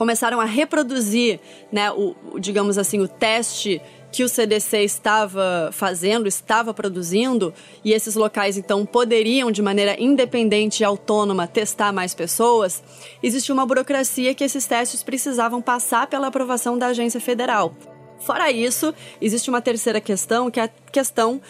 começaram 0.00 0.40
a 0.40 0.46
reproduzir, 0.46 1.38
né, 1.70 1.92
o, 1.92 2.16
o, 2.32 2.40
digamos 2.40 2.78
assim, 2.78 3.00
o 3.00 3.06
teste 3.06 3.82
que 4.10 4.24
o 4.24 4.28
CDC 4.30 4.78
estava 4.78 5.68
fazendo, 5.74 6.26
estava 6.26 6.72
produzindo, 6.72 7.52
e 7.84 7.92
esses 7.92 8.14
locais 8.14 8.56
então 8.56 8.86
poderiam, 8.86 9.50
de 9.50 9.60
maneira 9.60 10.02
independente 10.02 10.80
e 10.80 10.84
autônoma, 10.84 11.46
testar 11.46 11.92
mais 11.92 12.14
pessoas, 12.14 12.82
existia 13.22 13.52
uma 13.52 13.66
burocracia 13.66 14.34
que 14.34 14.42
esses 14.42 14.64
testes 14.64 15.02
precisavam 15.02 15.60
passar 15.60 16.06
pela 16.06 16.28
aprovação 16.28 16.78
da 16.78 16.86
agência 16.86 17.20
federal. 17.20 17.74
Fora 18.20 18.50
isso, 18.50 18.94
existe 19.20 19.50
uma 19.50 19.60
terceira 19.60 20.00
questão, 20.00 20.50
que 20.50 20.60
é 20.60 20.62
a 20.62 20.70
questão 20.90 21.42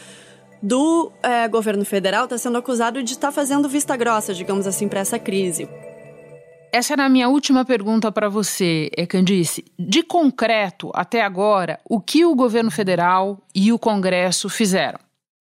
do 0.60 1.12
é, 1.22 1.46
governo 1.46 1.84
federal 1.84 2.24
estar 2.24 2.34
tá 2.34 2.38
sendo 2.38 2.58
acusado 2.58 3.00
de 3.00 3.12
estar 3.12 3.28
tá 3.28 3.32
fazendo 3.32 3.68
vista 3.68 3.96
grossa, 3.96 4.34
digamos 4.34 4.66
assim, 4.66 4.88
para 4.88 4.98
essa 4.98 5.20
crise. 5.20 5.68
Essa 6.72 6.92
era 6.92 7.04
a 7.04 7.08
minha 7.08 7.28
última 7.28 7.64
pergunta 7.64 8.12
para 8.12 8.28
você, 8.28 8.90
Candice. 9.08 9.64
De 9.78 10.02
concreto, 10.02 10.90
até 10.94 11.22
agora, 11.22 11.80
o 11.88 12.00
que 12.00 12.24
o 12.24 12.34
governo 12.34 12.70
federal 12.70 13.38
e 13.54 13.72
o 13.72 13.78
Congresso 13.78 14.48
fizeram? 14.48 14.98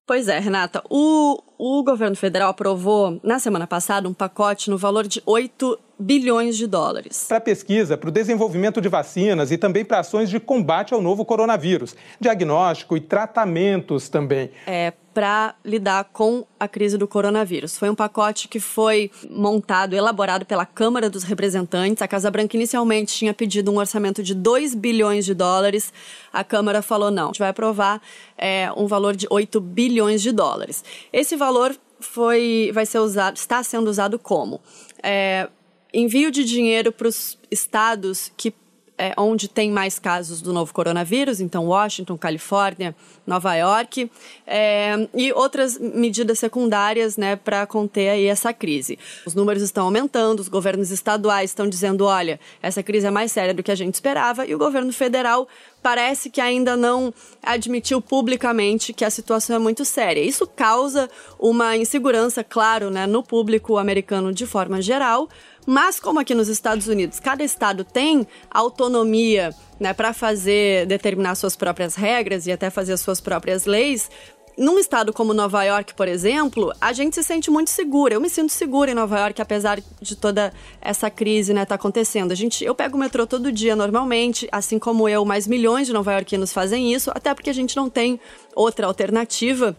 Pois 0.08 0.28
é, 0.28 0.40
Renata. 0.40 0.82
O, 0.90 1.40
o 1.56 1.84
governo 1.84 2.16
federal 2.16 2.50
aprovou, 2.50 3.20
na 3.24 3.38
semana 3.38 3.68
passada, 3.68 4.10
um 4.10 4.14
pacote 4.14 4.68
no 4.68 4.78
valor 4.78 5.08
de 5.08 5.22
8 5.24 5.80
bilhões 6.00 6.58
de 6.58 6.66
dólares. 6.66 7.26
Para 7.28 7.40
pesquisa, 7.40 7.96
para 7.96 8.10
o 8.10 8.12
desenvolvimento 8.12 8.82
de 8.82 8.90
vacinas 8.90 9.52
e 9.52 9.58
também 9.58 9.86
para 9.86 10.00
ações 10.00 10.28
de 10.30 10.40
combate 10.40 10.96
ao 10.96 11.02
novo 11.02 11.24
coronavírus, 11.24 11.96
diagnóstico 12.20 12.98
e 12.98 13.02
tratamentos 13.02 14.10
também. 14.10 14.50
É, 14.66 14.94
para 15.20 15.54
lidar 15.66 16.06
com 16.14 16.46
a 16.58 16.66
crise 16.66 16.98
do 16.98 17.06
coronavírus. 17.06 17.78
Foi 17.78 17.90
um 17.90 17.94
pacote 17.94 18.48
que 18.48 18.58
foi 18.58 19.12
montado, 19.30 19.94
elaborado 19.94 20.46
pela 20.46 20.66
Câmara 20.66 21.10
dos 21.10 21.24
Representantes. 21.24 22.02
A 22.02 22.08
Casa 22.08 22.32
Branca 22.32 22.56
inicialmente 22.56 23.14
tinha 23.14 23.34
pedido 23.34 23.70
um 23.70 23.80
orçamento 23.80 24.24
de 24.24 24.34
2 24.34 24.76
bilhões 24.76 25.26
de 25.26 25.34
dólares. 25.34 25.92
A 26.32 26.42
Câmara 26.42 26.82
falou: 26.82 27.12
não, 27.12 27.26
a 27.26 27.28
gente 27.28 27.40
vai 27.40 27.50
aprovar 27.50 28.02
é, 28.38 28.72
um 28.78 28.88
valor 28.88 29.14
de 29.14 29.28
8 29.30 29.60
bilhões 29.60 30.22
de 30.22 30.32
dólares. 30.32 30.86
Esse 31.12 31.36
valor 31.36 31.76
foi, 32.00 32.72
vai 32.74 32.86
ser 32.86 33.00
usado, 33.00 33.36
está 33.36 33.62
sendo 33.62 33.90
usado 33.90 34.18
como? 34.18 34.62
É, 35.04 35.50
envio 35.94 36.32
de 36.32 36.46
dinheiro 36.46 36.94
para 36.94 37.10
os 37.10 37.38
estados 37.52 38.32
que 38.38 38.54
é, 39.00 39.14
onde 39.18 39.48
tem 39.48 39.72
mais 39.72 39.98
casos 39.98 40.42
do 40.42 40.52
novo 40.52 40.74
coronavírus, 40.74 41.40
então 41.40 41.68
Washington, 41.68 42.18
Califórnia, 42.18 42.94
Nova 43.26 43.56
York, 43.56 44.12
é, 44.46 45.08
e 45.16 45.32
outras 45.32 45.80
medidas 45.80 46.38
secundárias 46.38 47.16
né, 47.16 47.38
para 47.38 47.66
conter 47.66 48.10
aí 48.10 48.26
essa 48.26 48.52
crise. 48.52 49.00
Os 49.26 49.34
números 49.34 49.64
estão 49.64 49.86
aumentando, 49.86 50.42
os 50.42 50.50
governos 50.50 50.92
estaduais 50.92 51.52
estão 51.52 51.70
dizendo: 51.70 52.06
olha, 52.06 52.38
essa 52.62 52.84
crise 52.84 53.08
é 53.08 53.12
mais 53.12 53.32
séria 53.32 53.54
do 53.54 53.64
que 53.64 53.72
a 53.72 53.76
gente 53.76 53.94
esperava, 53.94 54.46
e 54.46 54.54
o 54.54 54.58
governo 54.58 54.92
federal 54.92 55.48
parece 55.82 56.30
que 56.30 56.42
ainda 56.42 56.76
não 56.76 57.14
admitiu 57.42 58.02
publicamente 58.02 58.92
que 58.92 59.06
a 59.06 59.10
situação 59.10 59.56
é 59.56 59.60
muito 59.60 59.86
séria. 59.86 60.22
Isso 60.22 60.46
causa 60.46 61.10
uma 61.40 61.78
insegurança, 61.78 62.44
claro, 62.44 62.90
né, 62.90 63.08
no 63.08 63.24
público 63.24 63.78
americano 63.78 64.34
de 64.34 64.46
forma 64.46 64.82
geral, 64.82 65.30
mas 65.70 66.00
como 66.00 66.20
aqui 66.20 66.34
nos 66.34 66.48
Estados 66.48 66.88
Unidos, 66.88 67.20
cada 67.20 67.44
estado 67.44 67.84
tem 67.84 68.26
autonomia 68.50 69.54
né, 69.80 69.94
para 69.94 70.14
fazer, 70.14 70.88
determinar 70.88 71.36
suas 71.36 71.56
próprias 71.56 71.94
regras 71.94 72.48
e 72.48 72.52
até 72.52 72.72
fazer 72.72 72.98
suas 72.98 73.22
próprias 73.22 73.68
leis, 73.68 74.10
num 74.58 74.80
estado 74.80 75.14
como 75.14 75.32
Nova 75.32 75.64
York, 75.64 75.94
por 75.94 76.08
exemplo, 76.08 76.74
a 76.82 76.92
gente 76.92 77.14
se 77.14 77.24
sente 77.24 77.52
muito 77.52 77.70
segura. 77.70 78.16
Eu 78.16 78.20
me 78.20 78.32
sinto 78.32 78.52
segura 78.52 78.90
em 78.90 78.96
Nova 78.96 79.20
York, 79.20 79.40
apesar 79.40 79.80
de 80.02 80.16
toda 80.16 80.52
essa 80.82 81.08
crise 81.08 81.54
né, 81.54 81.66
tá 81.66 81.76
acontecendo. 81.76 82.32
A 82.32 82.36
gente, 82.36 82.66
eu 82.66 82.74
pego 82.74 82.98
o 82.98 83.00
metrô 83.00 83.28
todo 83.28 83.52
dia 83.52 83.76
normalmente, 83.76 84.50
assim 84.52 84.80
como 84.80 85.08
eu, 85.08 85.24
mais 85.24 85.46
milhões 85.48 85.86
de 85.86 85.94
nova-iorquinos 85.94 86.52
fazem 86.52 86.92
isso, 86.94 87.12
até 87.14 87.32
porque 87.34 87.50
a 87.50 87.54
gente 87.54 87.78
não 87.78 87.92
tem 87.92 88.20
outra 88.56 88.88
alternativa. 88.88 89.78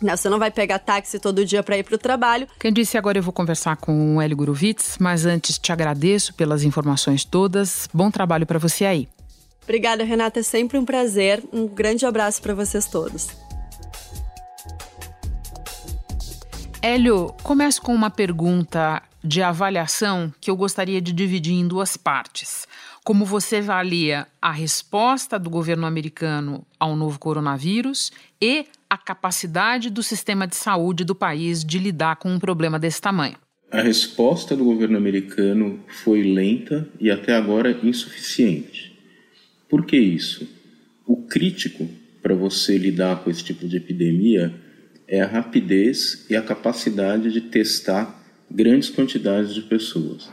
Né, 0.00 0.14
você 0.14 0.28
não 0.28 0.38
vai 0.38 0.50
pegar 0.50 0.78
táxi 0.78 1.18
todo 1.18 1.44
dia 1.44 1.62
para 1.62 1.78
ir 1.78 1.82
para 1.82 1.94
o 1.94 1.98
trabalho. 1.98 2.46
Quem 2.60 2.72
disse 2.72 2.98
agora 2.98 3.18
eu 3.18 3.22
vou 3.22 3.32
conversar 3.32 3.76
com 3.76 4.16
o 4.16 4.20
Hélio 4.20 4.36
Gurovitz, 4.36 4.98
mas 5.00 5.24
antes 5.24 5.58
te 5.58 5.72
agradeço 5.72 6.34
pelas 6.34 6.62
informações 6.64 7.24
todas. 7.24 7.88
Bom 7.94 8.10
trabalho 8.10 8.46
para 8.46 8.58
você 8.58 8.84
aí. 8.84 9.08
Obrigada, 9.62 10.04
Renata. 10.04 10.40
É 10.40 10.42
sempre 10.42 10.78
um 10.78 10.84
prazer. 10.84 11.42
Um 11.52 11.66
grande 11.66 12.04
abraço 12.06 12.40
para 12.42 12.54
vocês 12.54 12.86
todos. 12.86 13.28
Hélio, 16.80 17.34
começo 17.42 17.82
com 17.82 17.92
uma 17.92 18.10
pergunta 18.10 19.02
de 19.24 19.42
avaliação 19.42 20.32
que 20.40 20.48
eu 20.48 20.56
gostaria 20.56 21.00
de 21.00 21.12
dividir 21.12 21.54
em 21.54 21.66
duas 21.66 21.96
partes. 21.96 22.64
Como 23.06 23.24
você 23.24 23.58
avalia 23.58 24.26
a 24.42 24.50
resposta 24.50 25.38
do 25.38 25.48
governo 25.48 25.86
americano 25.86 26.66
ao 26.76 26.96
novo 26.96 27.20
coronavírus 27.20 28.10
e 28.42 28.66
a 28.90 28.98
capacidade 28.98 29.90
do 29.90 30.02
sistema 30.02 30.44
de 30.44 30.56
saúde 30.56 31.04
do 31.04 31.14
país 31.14 31.64
de 31.64 31.78
lidar 31.78 32.16
com 32.16 32.28
um 32.28 32.40
problema 32.40 32.80
desse 32.80 33.00
tamanho? 33.00 33.36
A 33.70 33.80
resposta 33.80 34.56
do 34.56 34.64
governo 34.64 34.96
americano 34.96 35.78
foi 36.02 36.24
lenta 36.24 36.88
e 36.98 37.08
até 37.08 37.36
agora 37.36 37.78
insuficiente. 37.80 38.98
Por 39.68 39.86
que 39.86 39.96
isso? 39.96 40.44
O 41.06 41.28
crítico 41.28 41.88
para 42.20 42.34
você 42.34 42.76
lidar 42.76 43.22
com 43.22 43.30
esse 43.30 43.44
tipo 43.44 43.68
de 43.68 43.76
epidemia 43.76 44.52
é 45.06 45.20
a 45.20 45.28
rapidez 45.28 46.26
e 46.28 46.34
a 46.34 46.42
capacidade 46.42 47.30
de 47.30 47.40
testar 47.40 48.25
grandes 48.50 48.88
quantidades 48.90 49.54
de 49.54 49.62
pessoas. 49.62 50.30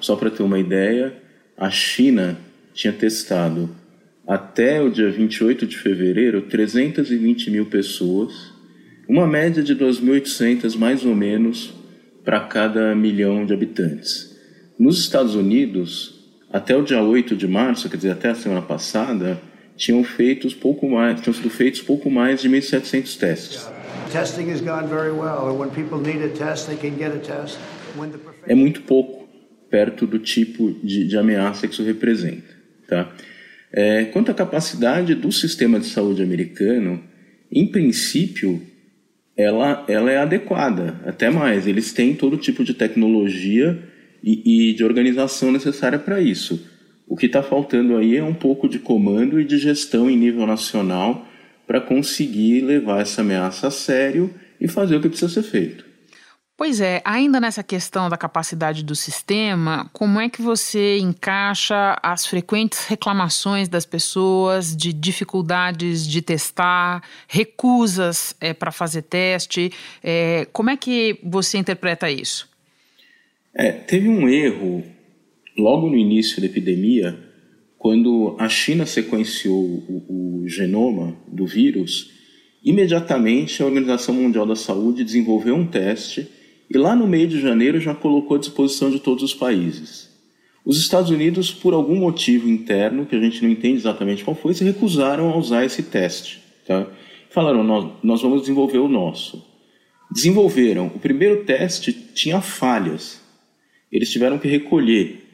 Só 0.00 0.16
para 0.16 0.30
ter 0.30 0.42
uma 0.42 0.58
ideia, 0.58 1.14
a 1.56 1.70
China 1.70 2.38
tinha 2.72 2.92
testado 2.92 3.70
até 4.26 4.80
o 4.80 4.90
dia 4.90 5.10
28 5.10 5.66
de 5.66 5.76
fevereiro 5.76 6.42
320 6.42 7.50
mil 7.50 7.66
pessoas, 7.66 8.52
uma 9.08 9.26
média 9.26 9.62
de 9.62 9.74
2.800 9.74 10.76
mais 10.76 11.04
ou 11.04 11.14
menos 11.16 11.74
para 12.24 12.40
cada 12.40 12.94
milhão 12.94 13.44
de 13.44 13.52
habitantes. 13.52 14.38
Nos 14.78 15.00
Estados 15.00 15.34
Unidos, 15.34 16.20
até 16.52 16.76
o 16.76 16.82
dia 16.82 17.02
8 17.02 17.34
de 17.34 17.48
março, 17.48 17.90
quer 17.90 17.96
dizer, 17.96 18.10
até 18.12 18.30
a 18.30 18.34
semana 18.34 18.62
passada, 18.62 19.40
tinham 19.76 20.04
feitos 20.04 20.54
pouco 20.54 20.88
mais, 20.88 21.20
tinham 21.20 21.34
sido 21.34 21.50
feitos 21.50 21.82
pouco 21.82 22.10
mais 22.10 22.40
de 22.40 22.48
1.700 22.48 23.18
testes. 23.18 23.79
É 28.46 28.54
muito 28.54 28.82
pouco 28.82 29.28
perto 29.70 30.06
do 30.06 30.18
tipo 30.18 30.72
de, 30.82 31.06
de 31.06 31.16
ameaça 31.16 31.66
que 31.66 31.74
isso 31.74 31.84
representa, 31.84 32.48
tá? 32.88 33.12
É, 33.72 34.04
quanto 34.06 34.32
à 34.32 34.34
capacidade 34.34 35.14
do 35.14 35.30
sistema 35.30 35.78
de 35.78 35.86
saúde 35.86 36.22
americano, 36.22 37.00
em 37.52 37.66
princípio, 37.70 38.60
ela, 39.36 39.84
ela 39.88 40.10
é 40.10 40.18
adequada. 40.18 41.00
Até 41.06 41.30
mais, 41.30 41.68
eles 41.68 41.92
têm 41.92 42.14
todo 42.14 42.36
tipo 42.36 42.64
de 42.64 42.74
tecnologia 42.74 43.80
e, 44.24 44.70
e 44.70 44.74
de 44.74 44.84
organização 44.84 45.52
necessária 45.52 45.98
para 45.98 46.20
isso. 46.20 46.68
O 47.06 47.16
que 47.16 47.26
está 47.26 47.42
faltando 47.42 47.96
aí 47.96 48.16
é 48.16 48.24
um 48.24 48.34
pouco 48.34 48.68
de 48.68 48.78
comando 48.78 49.40
e 49.40 49.44
de 49.44 49.56
gestão 49.56 50.10
em 50.10 50.16
nível 50.16 50.46
nacional 50.46 51.26
para 51.70 51.80
conseguir 51.80 52.62
levar 52.62 53.00
essa 53.00 53.20
ameaça 53.20 53.68
a 53.68 53.70
sério 53.70 54.34
e 54.60 54.66
fazer 54.66 54.96
o 54.96 55.00
que 55.00 55.08
precisa 55.08 55.32
ser 55.32 55.44
feito. 55.44 55.84
Pois 56.56 56.80
é, 56.80 57.00
ainda 57.04 57.38
nessa 57.38 57.62
questão 57.62 58.08
da 58.08 58.16
capacidade 58.16 58.82
do 58.84 58.96
sistema, 58.96 59.88
como 59.92 60.18
é 60.18 60.28
que 60.28 60.42
você 60.42 60.98
encaixa 60.98 61.96
as 62.02 62.26
frequentes 62.26 62.88
reclamações 62.88 63.68
das 63.68 63.86
pessoas 63.86 64.76
de 64.76 64.92
dificuldades 64.92 66.04
de 66.04 66.20
testar, 66.20 67.04
recusas 67.28 68.34
é, 68.40 68.52
para 68.52 68.72
fazer 68.72 69.02
teste? 69.02 69.70
É, 70.02 70.48
como 70.52 70.70
é 70.70 70.76
que 70.76 71.20
você 71.22 71.56
interpreta 71.56 72.10
isso? 72.10 72.48
É, 73.54 73.70
teve 73.70 74.08
um 74.08 74.28
erro 74.28 74.84
logo 75.56 75.88
no 75.88 75.96
início 75.96 76.40
da 76.40 76.46
epidemia, 76.48 77.29
quando 77.80 78.36
a 78.38 78.46
China 78.46 78.84
sequenciou 78.84 79.58
o, 79.58 80.42
o 80.42 80.46
genoma 80.46 81.16
do 81.26 81.46
vírus. 81.46 82.10
Imediatamente 82.62 83.62
a 83.62 83.66
Organização 83.66 84.14
Mundial 84.14 84.44
da 84.44 84.54
Saúde 84.54 85.02
desenvolveu 85.02 85.54
um 85.56 85.66
teste 85.66 86.28
e 86.68 86.76
lá 86.76 86.94
no 86.94 87.06
meio 87.06 87.26
de 87.26 87.40
janeiro 87.40 87.80
já 87.80 87.94
colocou 87.94 88.36
à 88.36 88.38
disposição 88.38 88.90
de 88.90 89.00
todos 89.00 89.24
os 89.24 89.32
países. 89.32 90.10
Os 90.62 90.78
Estados 90.78 91.10
Unidos, 91.10 91.50
por 91.50 91.72
algum 91.72 91.96
motivo 91.96 92.50
interno, 92.50 93.06
que 93.06 93.16
a 93.16 93.18
gente 93.18 93.42
não 93.42 93.50
entende 93.50 93.78
exatamente 93.78 94.24
qual 94.24 94.36
foi, 94.36 94.52
se 94.52 94.62
recusaram 94.62 95.30
a 95.30 95.38
usar 95.38 95.64
esse 95.64 95.82
teste. 95.82 96.42
Tá? 96.66 96.86
Falaram, 97.30 97.64
nós, 97.64 97.90
nós 98.02 98.20
vamos 98.20 98.42
desenvolver 98.42 98.78
o 98.78 98.88
nosso. 98.88 99.42
Desenvolveram. 100.12 100.88
O 100.88 100.98
primeiro 100.98 101.44
teste 101.44 101.94
tinha 101.94 102.42
falhas. 102.42 103.22
Eles 103.90 104.12
tiveram 104.12 104.38
que 104.38 104.48
recolher. 104.48 105.29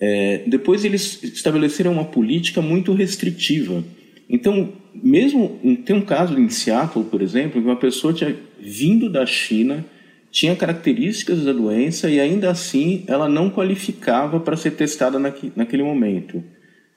É, 0.00 0.42
depois 0.46 0.84
eles 0.84 1.22
estabeleceram 1.22 1.92
uma 1.92 2.04
política 2.04 2.62
muito 2.62 2.92
restritiva. 2.92 3.82
Então, 4.28 4.72
mesmo 4.94 5.58
tem 5.84 5.96
um 5.96 6.02
caso 6.02 6.38
em 6.38 6.48
Seattle, 6.48 7.04
por 7.04 7.22
exemplo, 7.22 7.60
que 7.60 7.66
uma 7.66 7.76
pessoa 7.76 8.12
tinha 8.12 8.36
vindo 8.60 9.10
da 9.10 9.24
China 9.26 9.84
tinha 10.30 10.54
características 10.54 11.44
da 11.44 11.52
doença 11.52 12.08
e 12.10 12.20
ainda 12.20 12.50
assim 12.50 13.04
ela 13.06 13.28
não 13.28 13.50
qualificava 13.50 14.38
para 14.38 14.56
ser 14.56 14.72
testada 14.72 15.18
naquele 15.18 15.82
momento. 15.82 16.42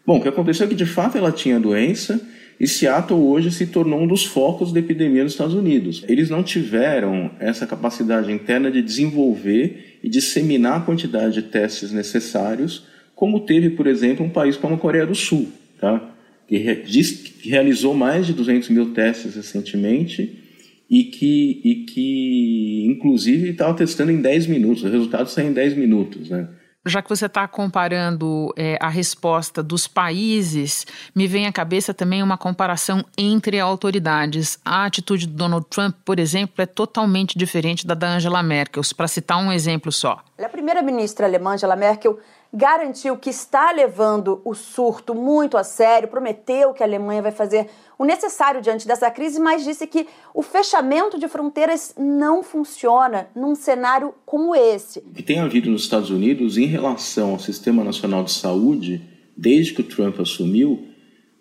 Bom, 0.05 0.17
o 0.17 0.21
que 0.21 0.27
aconteceu 0.27 0.65
é 0.65 0.69
que 0.69 0.75
de 0.75 0.85
fato 0.85 1.17
ela 1.17 1.31
tinha 1.31 1.59
doença 1.59 2.19
e 2.59 2.67
Seattle 2.67 3.19
hoje 3.19 3.51
se 3.51 3.67
tornou 3.67 4.01
um 4.01 4.07
dos 4.07 4.25
focos 4.25 4.71
da 4.71 4.79
epidemia 4.79 5.23
nos 5.23 5.33
Estados 5.33 5.55
Unidos. 5.55 6.03
Eles 6.07 6.29
não 6.29 6.43
tiveram 6.43 7.31
essa 7.39 7.65
capacidade 7.65 8.31
interna 8.31 8.69
de 8.69 8.81
desenvolver 8.81 9.97
e 10.03 10.09
disseminar 10.09 10.77
a 10.77 10.81
quantidade 10.81 11.35
de 11.35 11.43
testes 11.43 11.91
necessários, 11.91 12.85
como 13.21 13.41
teve, 13.41 13.69
por 13.69 13.85
exemplo, 13.85 14.25
um 14.25 14.31
país 14.31 14.57
como 14.57 14.73
a 14.73 14.77
Coreia 14.79 15.05
do 15.05 15.13
Sul, 15.13 15.51
tá? 15.79 16.11
que, 16.47 16.57
diz, 16.87 17.11
que 17.11 17.47
realizou 17.47 17.93
mais 17.93 18.25
de 18.25 18.33
200 18.33 18.69
mil 18.69 18.95
testes 18.95 19.35
recentemente 19.35 20.43
e 20.89 21.03
que, 21.03 21.61
e 21.63 21.75
que 21.85 22.87
inclusive 22.89 23.51
estava 23.51 23.75
testando 23.75 24.11
em 24.11 24.19
10 24.19 24.47
minutos, 24.47 24.83
o 24.83 24.89
resultado 24.89 25.29
sai 25.29 25.45
em 25.45 25.53
10 25.53 25.77
minutos, 25.77 26.31
né? 26.31 26.47
Já 26.83 26.99
que 27.03 27.09
você 27.09 27.27
está 27.27 27.47
comparando 27.47 28.51
é, 28.57 28.75
a 28.81 28.89
resposta 28.89 29.61
dos 29.61 29.87
países, 29.87 30.87
me 31.13 31.27
vem 31.27 31.45
à 31.45 31.51
cabeça 31.51 31.93
também 31.93 32.23
uma 32.23 32.39
comparação 32.39 33.05
entre 33.15 33.59
autoridades. 33.59 34.57
A 34.65 34.85
atitude 34.85 35.27
do 35.27 35.33
Donald 35.35 35.67
Trump, 35.69 35.95
por 36.03 36.19
exemplo, 36.19 36.55
é 36.57 36.65
totalmente 36.65 37.37
diferente 37.37 37.85
da 37.85 37.93
da 37.93 38.15
Angela 38.15 38.41
Merkel, 38.41 38.81
para 38.97 39.07
citar 39.07 39.37
um 39.37 39.51
exemplo 39.51 39.91
só. 39.91 40.23
A 40.39 40.49
primeira-ministra 40.49 41.27
alemã, 41.27 41.53
Angela 41.53 41.75
Merkel, 41.75 42.17
garantiu 42.53 43.15
que 43.15 43.29
está 43.29 43.71
levando 43.71 44.41
o 44.43 44.53
surto 44.53 45.15
muito 45.15 45.55
a 45.55 45.63
sério, 45.63 46.09
prometeu 46.09 46.73
que 46.73 46.83
a 46.83 46.85
Alemanha 46.85 47.21
vai 47.21 47.31
fazer 47.31 47.67
o 47.97 48.03
necessário 48.03 48.61
diante 48.61 48.87
dessa 48.87 49.09
crise, 49.09 49.39
mas 49.39 49.63
disse 49.63 49.87
que 49.87 50.07
o 50.33 50.41
fechamento 50.41 51.17
de 51.17 51.27
fronteiras 51.27 51.93
não 51.97 52.43
funciona 52.43 53.29
num 53.35 53.55
cenário 53.55 54.13
como 54.25 54.53
esse. 54.53 54.99
O 54.99 55.13
que 55.13 55.23
tem 55.23 55.39
havido 55.39 55.69
nos 55.69 55.83
Estados 55.83 56.09
Unidos 56.09 56.57
em 56.57 56.65
relação 56.65 57.31
ao 57.31 57.39
Sistema 57.39 57.83
Nacional 57.83 58.23
de 58.23 58.31
Saúde, 58.31 59.01
desde 59.37 59.73
que 59.73 59.81
o 59.81 59.85
Trump 59.85 60.19
assumiu, 60.19 60.87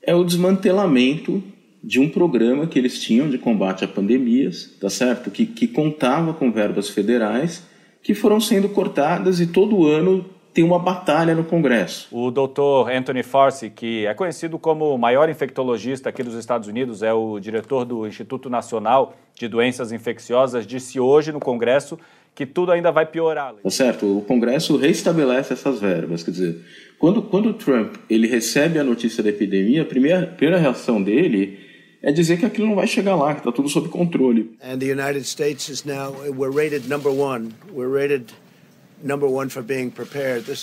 é 0.03 0.15
o 0.15 0.25
desmantelamento 0.25 1.43
de 1.83 1.99
um 1.99 2.09
programa 2.09 2.67
que 2.67 2.79
eles 2.79 3.01
tinham 3.01 3.29
de 3.29 3.39
combate 3.39 3.85
a 3.85 3.89
pandemias, 3.89 4.77
tá 4.81 4.91
certo? 4.91 5.31
Que, 5.31 5.47
que 5.47 5.67
contava 5.67 6.35
com 6.35 6.53
verbas 6.53 6.91
federais 6.91 7.65
que 8.03 8.15
foram 8.15 8.41
sendo 8.41 8.69
cortadas 8.69 9.41
e 9.41 9.47
todo 9.47 9.87
ano 9.87 10.25
tem 10.53 10.65
uma 10.65 10.79
batalha 10.79 11.35
no 11.35 11.45
Congresso. 11.45 12.09
O 12.11 12.31
doutor 12.31 12.91
Anthony 12.91 13.23
Fauci, 13.23 13.71
que 13.71 14.07
é 14.07 14.15
conhecido 14.15 14.59
como 14.59 14.95
o 14.95 14.99
maior 14.99 15.29
infectologista 15.29 16.09
aqui 16.09 16.23
dos 16.23 16.35
Estados 16.35 16.69
Unidos, 16.69 17.03
é 17.03 17.13
o 17.13 17.39
diretor 17.39 17.85
do 17.85 18.07
Instituto 18.07 18.51
Nacional 18.51 19.17
de 19.35 19.49
Doenças 19.49 19.93
Infecciosas, 19.93 20.67
disse 20.67 20.99
hoje 20.99 21.33
no 21.33 21.41
Congresso 21.41 21.99
que 22.35 22.47
tudo 22.47 22.73
ainda 22.73 22.91
vai 22.91 23.07
piorar. 23.07 23.55
Tá 23.63 23.71
certo, 23.71 24.19
o 24.19 24.23
Congresso 24.23 24.77
reestabelece 24.77 25.53
essas 25.53 25.81
verbas, 25.81 26.23
quer 26.23 26.31
dizer, 26.31 26.65
quando, 26.99 27.23
quando 27.23 27.51
o 27.51 27.55
Trump 27.55 27.97
ele 28.09 28.27
recebe 28.27 28.79
a 28.79 28.85
notícia 28.85 29.23
da 29.23 29.31
epidemia, 29.31 29.83
a 29.83 29.85
primeira, 29.85 30.23
a 30.23 30.27
primeira 30.27 30.61
reação 30.61 31.03
dele 31.03 31.59
é 32.03 32.11
dizer 32.11 32.39
que 32.39 32.47
aquilo 32.47 32.67
não 32.69 32.77
vai 32.77 32.87
chegar 32.87 33.15
lá, 33.15 33.35
que 33.35 33.41
está 33.41 33.53
tudo 33.53 33.69
sob 33.69 33.89
controle. 33.89 34.57
And 34.63 34.79
the 34.79 34.91
United 34.91 35.27
States 35.27 35.69
is 35.69 35.85
now 35.85 36.13
we're 36.35 36.55
rated 36.55 36.89
number 36.89 37.13
one. 37.13 37.51
We're 37.73 37.93
rated 37.93 38.33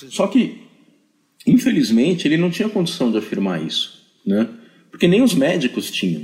só 0.10 0.28
que, 0.28 0.62
infelizmente, 1.46 2.28
ele 2.28 2.38
não 2.38 2.50
tinha 2.50 2.70
condição 2.70 3.12
de 3.12 3.18
afirmar 3.18 3.62
isso, 3.66 4.04
né? 4.26 4.48
Porque 4.90 5.08
nem 5.08 5.22
os 5.22 5.34
médicos 5.34 5.92
tinham. 5.92 6.24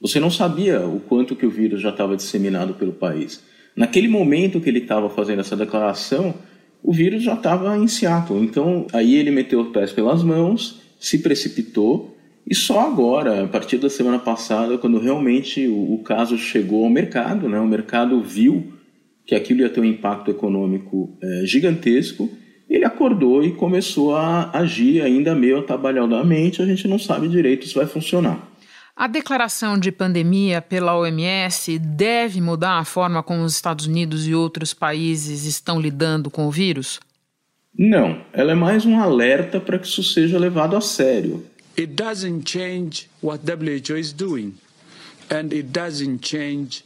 Você 0.00 0.20
não 0.20 0.30
sabia 0.30 0.86
o 0.86 1.00
quanto 1.00 1.36
que 1.36 1.46
o 1.46 1.50
vírus 1.50 1.80
já 1.80 1.90
estava 1.90 2.16
disseminado 2.16 2.74
pelo 2.74 2.92
país. 2.92 3.42
Naquele 3.74 4.08
momento 4.08 4.60
que 4.60 4.68
ele 4.68 4.80
estava 4.80 5.08
fazendo 5.10 5.40
essa 5.40 5.56
declaração, 5.56 6.34
o 6.82 6.92
vírus 6.92 7.22
já 7.22 7.34
estava 7.34 7.76
em 7.76 7.88
Seattle. 7.88 8.42
Então, 8.42 8.86
aí 8.92 9.14
ele 9.14 9.30
meteu 9.30 9.60
os 9.60 9.72
pés 9.72 9.92
pelas 9.92 10.22
mãos, 10.22 10.80
se 11.00 11.18
precipitou 11.18 12.14
e 12.46 12.54
só 12.54 12.80
agora, 12.80 13.44
a 13.44 13.48
partir 13.48 13.78
da 13.78 13.88
semana 13.88 14.18
passada, 14.18 14.76
quando 14.76 14.98
realmente 14.98 15.66
o, 15.66 15.94
o 15.94 15.98
caso 16.02 16.36
chegou 16.36 16.84
ao 16.84 16.90
mercado, 16.90 17.48
né? 17.48 17.58
O 17.58 17.66
mercado 17.66 18.20
viu 18.22 18.73
que 19.26 19.34
aquilo 19.34 19.60
ia 19.60 19.70
ter 19.70 19.80
um 19.80 19.84
impacto 19.84 20.30
econômico 20.30 21.16
é, 21.22 21.46
gigantesco, 21.46 22.30
ele 22.68 22.84
acordou 22.84 23.44
e 23.44 23.52
começou 23.52 24.14
a 24.16 24.50
agir 24.52 25.02
ainda 25.02 25.34
meio 25.34 25.58
atabalhadamente, 25.58 26.62
a 26.62 26.66
gente 26.66 26.88
não 26.88 26.98
sabe 26.98 27.28
direito 27.28 27.66
se 27.66 27.74
vai 27.74 27.86
funcionar. 27.86 28.50
A 28.96 29.08
declaração 29.08 29.76
de 29.78 29.90
pandemia 29.90 30.62
pela 30.62 30.96
OMS 30.96 31.78
deve 31.80 32.40
mudar 32.40 32.78
a 32.78 32.84
forma 32.84 33.22
como 33.22 33.42
os 33.42 33.54
Estados 33.54 33.86
Unidos 33.86 34.26
e 34.26 34.34
outros 34.34 34.72
países 34.72 35.44
estão 35.46 35.80
lidando 35.80 36.30
com 36.30 36.46
o 36.46 36.50
vírus? 36.50 37.00
Não, 37.76 38.20
ela 38.32 38.52
é 38.52 38.54
mais 38.54 38.86
um 38.86 39.00
alerta 39.00 39.58
para 39.58 39.80
que 39.80 39.86
isso 39.86 40.04
seja 40.04 40.38
levado 40.38 40.76
a 40.76 40.80
sério. 40.80 41.44
It 41.76 41.88
doesn't 41.88 42.48
change 42.48 43.08
what 43.20 43.42
WHO 43.44 43.96
is 43.96 44.12
doing 44.12 44.54
and 45.28 45.52
it 45.52 45.64
doesn't 45.64 46.24
change 46.24 46.84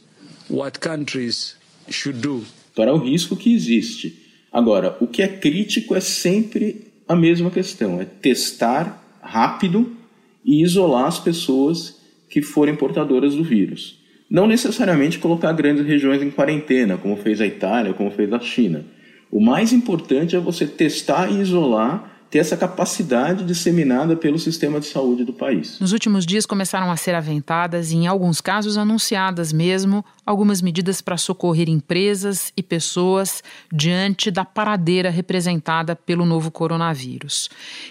what 0.49 0.79
countries 0.79 1.58
should 1.91 2.19
do. 2.19 2.43
Para 2.75 2.93
o 2.93 2.97
risco 2.97 3.35
que 3.35 3.53
existe. 3.53 4.27
Agora, 4.51 4.97
o 4.99 5.07
que 5.07 5.21
é 5.21 5.27
crítico 5.27 5.95
é 5.95 5.99
sempre 5.99 6.87
a 7.07 7.15
mesma 7.15 7.51
questão: 7.51 7.99
é 8.01 8.05
testar 8.05 9.03
rápido 9.21 9.95
e 10.43 10.63
isolar 10.63 11.05
as 11.05 11.19
pessoas 11.19 11.99
que 12.29 12.41
forem 12.41 12.75
portadoras 12.75 13.35
do 13.35 13.43
vírus. 13.43 13.99
Não 14.29 14.47
necessariamente 14.47 15.17
colocar 15.17 15.51
grandes 15.53 15.85
regiões 15.85 16.21
em 16.21 16.29
quarentena, 16.29 16.97
como 16.97 17.17
fez 17.17 17.41
a 17.41 17.47
Itália, 17.47 17.93
como 17.93 18.11
fez 18.11 18.31
a 18.31 18.39
China. 18.39 18.85
O 19.31 19.39
mais 19.39 19.73
importante 19.73 20.35
é 20.35 20.39
você 20.39 20.65
testar 20.65 21.31
e 21.31 21.41
isolar 21.41 22.08
ter 22.29 22.39
essa 22.39 22.55
capacidade 22.55 23.43
disseminada 23.43 24.15
pelo 24.15 24.37
sistema 24.37 24.79
de 24.79 24.85
saúde 24.85 25.23
do 25.23 25.33
país. 25.33 25.79
Nos 25.79 25.91
últimos 25.91 26.25
dias 26.25 26.45
começaram 26.45 26.91
a 26.91 26.97
ser 26.97 27.15
aventadas 27.15 27.91
e, 27.91 27.95
em 27.95 28.07
alguns 28.07 28.39
casos, 28.39 28.77
anunciadas 28.77 29.51
mesmo 29.51 30.05
algumas 30.25 30.61
medidas 30.61 31.01
para 31.01 31.17
socorrer 31.17 31.69
empresas 31.69 32.53
e 32.55 32.61
pessoas 32.61 33.43
diante 33.73 34.29
da 34.29 34.45
paradeira 34.45 35.09
representada 35.09 35.95
pelo 35.95 36.25
novo 36.25 36.51
coronavírus. 36.51 37.49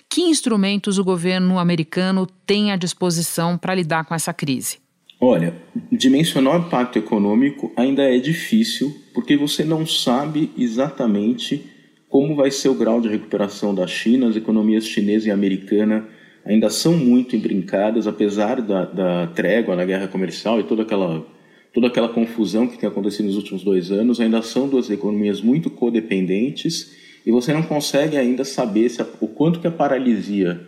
Que 0.08 0.22
instrumentos 0.22 0.98
o 0.98 1.04
governo 1.04 1.58
americano 1.58 2.26
tem 2.46 2.70
à 2.70 2.76
disposição 2.76 3.58
para 3.58 3.74
lidar 3.74 4.04
com 4.04 4.14
essa 4.14 4.32
crise? 4.32 4.78
Olha, 5.20 5.52
dimensionar 5.90 6.54
o 6.54 6.66
impacto 6.66 6.96
econômico 6.96 7.72
ainda 7.76 8.02
é 8.02 8.18
difícil 8.18 8.94
porque 9.12 9.36
você 9.36 9.64
não 9.64 9.84
sabe 9.84 10.52
exatamente 10.56 11.77
como 12.08 12.34
vai 12.34 12.50
ser 12.50 12.68
o 12.68 12.74
grau 12.74 13.00
de 13.00 13.08
recuperação 13.08 13.74
da 13.74 13.86
China, 13.86 14.28
as 14.28 14.36
economias 14.36 14.86
chinesa 14.86 15.28
e 15.28 15.30
americana 15.30 16.08
ainda 16.44 16.70
são 16.70 16.96
muito 16.96 17.36
embrincadas, 17.36 18.06
apesar 18.06 18.62
da, 18.62 18.86
da 18.86 19.26
trégua 19.28 19.76
na 19.76 19.84
guerra 19.84 20.08
comercial 20.08 20.58
e 20.58 20.64
toda 20.64 20.82
aquela, 20.82 21.26
toda 21.74 21.88
aquela 21.88 22.08
confusão 22.08 22.66
que 22.66 22.78
tem 22.78 22.88
acontecido 22.88 23.26
nos 23.26 23.36
últimos 23.36 23.62
dois 23.62 23.92
anos, 23.92 24.18
ainda 24.20 24.40
são 24.40 24.66
duas 24.66 24.88
economias 24.88 25.42
muito 25.42 25.68
codependentes 25.68 26.96
e 27.26 27.30
você 27.30 27.52
não 27.52 27.62
consegue 27.62 28.16
ainda 28.16 28.44
saber 28.44 28.88
se 28.88 29.02
a, 29.02 29.06
o 29.20 29.28
quanto 29.28 29.60
que 29.60 29.66
a 29.66 29.70
paralisia 29.70 30.58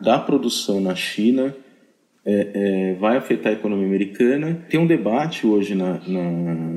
da 0.00 0.18
produção 0.18 0.80
na 0.80 0.94
China 0.94 1.54
é, 2.24 2.50
é, 2.54 2.94
vai 2.94 3.16
afetar 3.16 3.52
a 3.52 3.54
economia 3.54 3.86
americana. 3.86 4.58
Tem 4.68 4.80
um 4.80 4.86
debate 4.86 5.46
hoje 5.46 5.74
na, 5.74 6.00
na, 6.06 6.30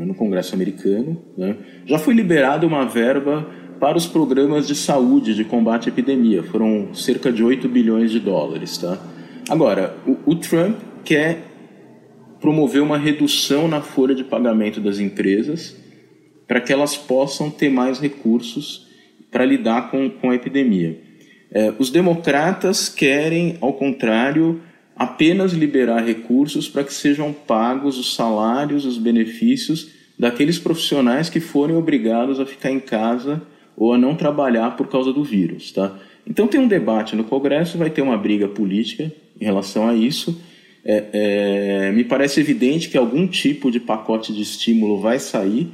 no 0.05 0.13
Congresso 0.13 0.53
americano. 0.53 1.21
Né? 1.37 1.55
Já 1.85 1.97
foi 1.97 2.13
liberada 2.13 2.67
uma 2.67 2.85
verba 2.85 3.49
para 3.79 3.97
os 3.97 4.05
programas 4.05 4.67
de 4.67 4.75
saúde 4.75 5.33
de 5.33 5.43
combate 5.45 5.89
à 5.89 5.91
epidemia. 5.91 6.43
Foram 6.43 6.93
cerca 6.93 7.31
de 7.31 7.43
8 7.43 7.67
bilhões 7.69 8.11
de 8.11 8.19
dólares. 8.19 8.77
Tá? 8.77 8.97
Agora, 9.49 9.95
o, 10.05 10.31
o 10.31 10.35
Trump 10.35 10.77
quer 11.05 11.43
promover 12.41 12.81
uma 12.81 12.97
redução 12.97 13.67
na 13.67 13.81
folha 13.81 14.13
de 14.13 14.23
pagamento 14.23 14.79
das 14.79 14.99
empresas 14.99 15.75
para 16.47 16.59
que 16.59 16.73
elas 16.73 16.97
possam 16.97 17.49
ter 17.49 17.69
mais 17.69 17.99
recursos 17.99 18.87
para 19.31 19.45
lidar 19.45 19.91
com, 19.91 20.09
com 20.09 20.31
a 20.31 20.35
epidemia. 20.35 20.99
É, 21.51 21.73
os 21.79 21.89
democratas 21.89 22.89
querem, 22.89 23.57
ao 23.61 23.73
contrário, 23.73 24.61
apenas 24.95 25.53
liberar 25.53 26.03
recursos 26.03 26.67
para 26.67 26.83
que 26.83 26.93
sejam 26.93 27.31
pagos 27.31 27.97
os 27.97 28.15
salários, 28.15 28.85
os 28.85 28.97
benefícios 28.97 29.91
daqueles 30.17 30.59
profissionais 30.59 31.29
que 31.29 31.39
forem 31.39 31.75
obrigados 31.75 32.39
a 32.39 32.45
ficar 32.45 32.71
em 32.71 32.79
casa 32.79 33.41
ou 33.79 33.93
a 33.93 33.97
não 33.97 34.13
trabalhar 34.13 34.75
por 34.75 34.87
causa 34.87 35.11
do 35.11 35.23
vírus, 35.23 35.71
tá? 35.71 35.97
Então 36.27 36.47
tem 36.47 36.59
um 36.59 36.67
debate 36.67 37.15
no 37.15 37.23
Congresso, 37.23 37.77
vai 37.77 37.89
ter 37.89 38.01
uma 38.01 38.17
briga 38.17 38.47
política 38.47 39.11
em 39.39 39.45
relação 39.45 39.87
a 39.87 39.95
isso. 39.95 40.39
É, 40.85 41.05
é, 41.13 41.91
me 41.91 42.03
parece 42.03 42.39
evidente 42.39 42.89
que 42.89 42.97
algum 42.97 43.25
tipo 43.25 43.71
de 43.71 43.79
pacote 43.79 44.33
de 44.33 44.41
estímulo 44.41 44.99
vai 44.99 45.17
sair, 45.17 45.69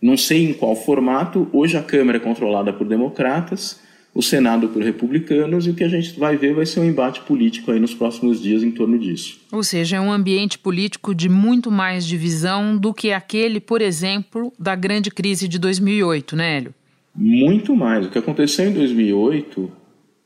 não 0.00 0.16
sei 0.16 0.48
em 0.48 0.54
qual 0.54 0.74
formato. 0.76 1.48
Hoje 1.52 1.76
a 1.76 1.82
Câmara 1.82 2.18
é 2.18 2.20
controlada 2.20 2.72
por 2.72 2.86
democratas 2.86 3.80
o 4.18 4.22
Senado 4.22 4.68
por 4.68 4.82
republicanos 4.82 5.66
e 5.66 5.70
o 5.70 5.74
que 5.74 5.84
a 5.84 5.88
gente 5.88 6.18
vai 6.18 6.36
ver 6.36 6.52
vai 6.52 6.66
ser 6.66 6.80
um 6.80 6.84
embate 6.84 7.20
político 7.20 7.70
aí 7.70 7.78
nos 7.78 7.94
próximos 7.94 8.42
dias 8.42 8.64
em 8.64 8.70
torno 8.72 8.98
disso. 8.98 9.38
Ou 9.52 9.62
seja, 9.62 9.96
é 9.96 10.00
um 10.00 10.10
ambiente 10.10 10.58
político 10.58 11.14
de 11.14 11.28
muito 11.28 11.70
mais 11.70 12.04
divisão 12.04 12.76
do 12.76 12.92
que 12.92 13.12
aquele, 13.12 13.60
por 13.60 13.80
exemplo, 13.80 14.52
da 14.58 14.74
grande 14.74 15.08
crise 15.08 15.46
de 15.46 15.56
2008, 15.56 16.34
né, 16.34 16.56
Hélio? 16.56 16.74
Muito 17.20 17.74
mais. 17.74 18.06
O 18.06 18.10
que 18.10 18.18
aconteceu 18.18 18.68
em 18.68 18.72
2008, 18.72 19.72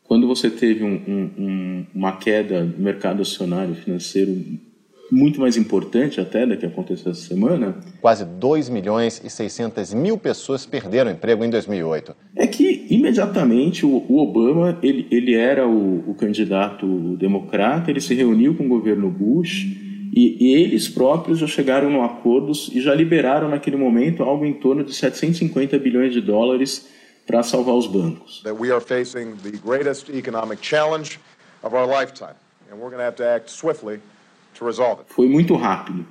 quando 0.04 0.28
você 0.28 0.50
teve 0.50 0.84
um, 0.84 1.00
um, 1.38 1.86
uma 1.94 2.18
queda 2.18 2.66
do 2.66 2.82
mercado 2.82 3.22
acionário 3.22 3.74
financeiro 3.74 4.38
muito 5.10 5.40
mais 5.40 5.58
importante 5.58 6.20
até 6.20 6.46
da 6.46 6.56
que 6.56 6.64
aconteceu 6.64 7.12
essa 7.12 7.20
semana. 7.20 7.76
Quase 8.00 8.24
2 8.24 8.68
milhões 8.68 9.22
e 9.22 9.28
600 9.28 9.92
mil 9.92 10.16
pessoas 10.16 10.64
perderam 10.66 11.10
emprego 11.10 11.44
em 11.44 11.50
2008. 11.50 12.14
É 12.36 12.46
que 12.46 12.86
imediatamente 12.90 13.84
o, 13.84 14.04
o 14.08 14.18
Obama 14.18 14.78
ele, 14.82 15.06
ele 15.10 15.34
era 15.34 15.66
o, 15.66 16.10
o, 16.10 16.14
candidato 16.14 16.86
democrata, 17.16 17.90
ele 17.90 18.00
se 18.00 18.14
reuniu 18.14 18.54
com 18.54 18.64
o 18.64 18.68
governo 18.68 19.10
Bush 19.10 19.66
e, 20.12 20.36
e 20.38 20.54
eles 20.62 20.88
próprios 20.88 21.38
já 21.38 21.46
chegaram 21.46 22.02
a 22.02 22.06
acordos 22.06 22.70
e 22.72 22.80
já 22.80 22.94
liberaram 22.94 23.48
naquele 23.48 23.76
momento 23.76 24.22
algo 24.22 24.44
em 24.44 24.52
torno 24.52 24.84
de 24.84 24.94
750 24.94 25.78
bilhões 25.78 26.12
de 26.12 26.20
dólares 26.20 26.88
para 27.26 27.42
salvar 27.42 27.74
os 27.74 27.86
bancos. 27.86 28.42
That 28.42 28.60
we 28.60 28.70
are 28.70 28.84
facing 28.84 29.36
the 29.42 29.56
greatest 29.64 30.10
economic 30.10 30.64
challenge 30.64 31.18
of 31.62 31.74
our 31.74 31.86
lifetime 31.86 32.36
and 32.70 32.76
we're 32.76 32.90
going 32.90 32.98
to 32.98 33.04
have 33.04 33.16
to 33.16 33.24
act 33.24 33.50
swiftly 33.50 34.00
foi 35.06 35.28
muito 35.28 35.56
rápido. 35.56 36.06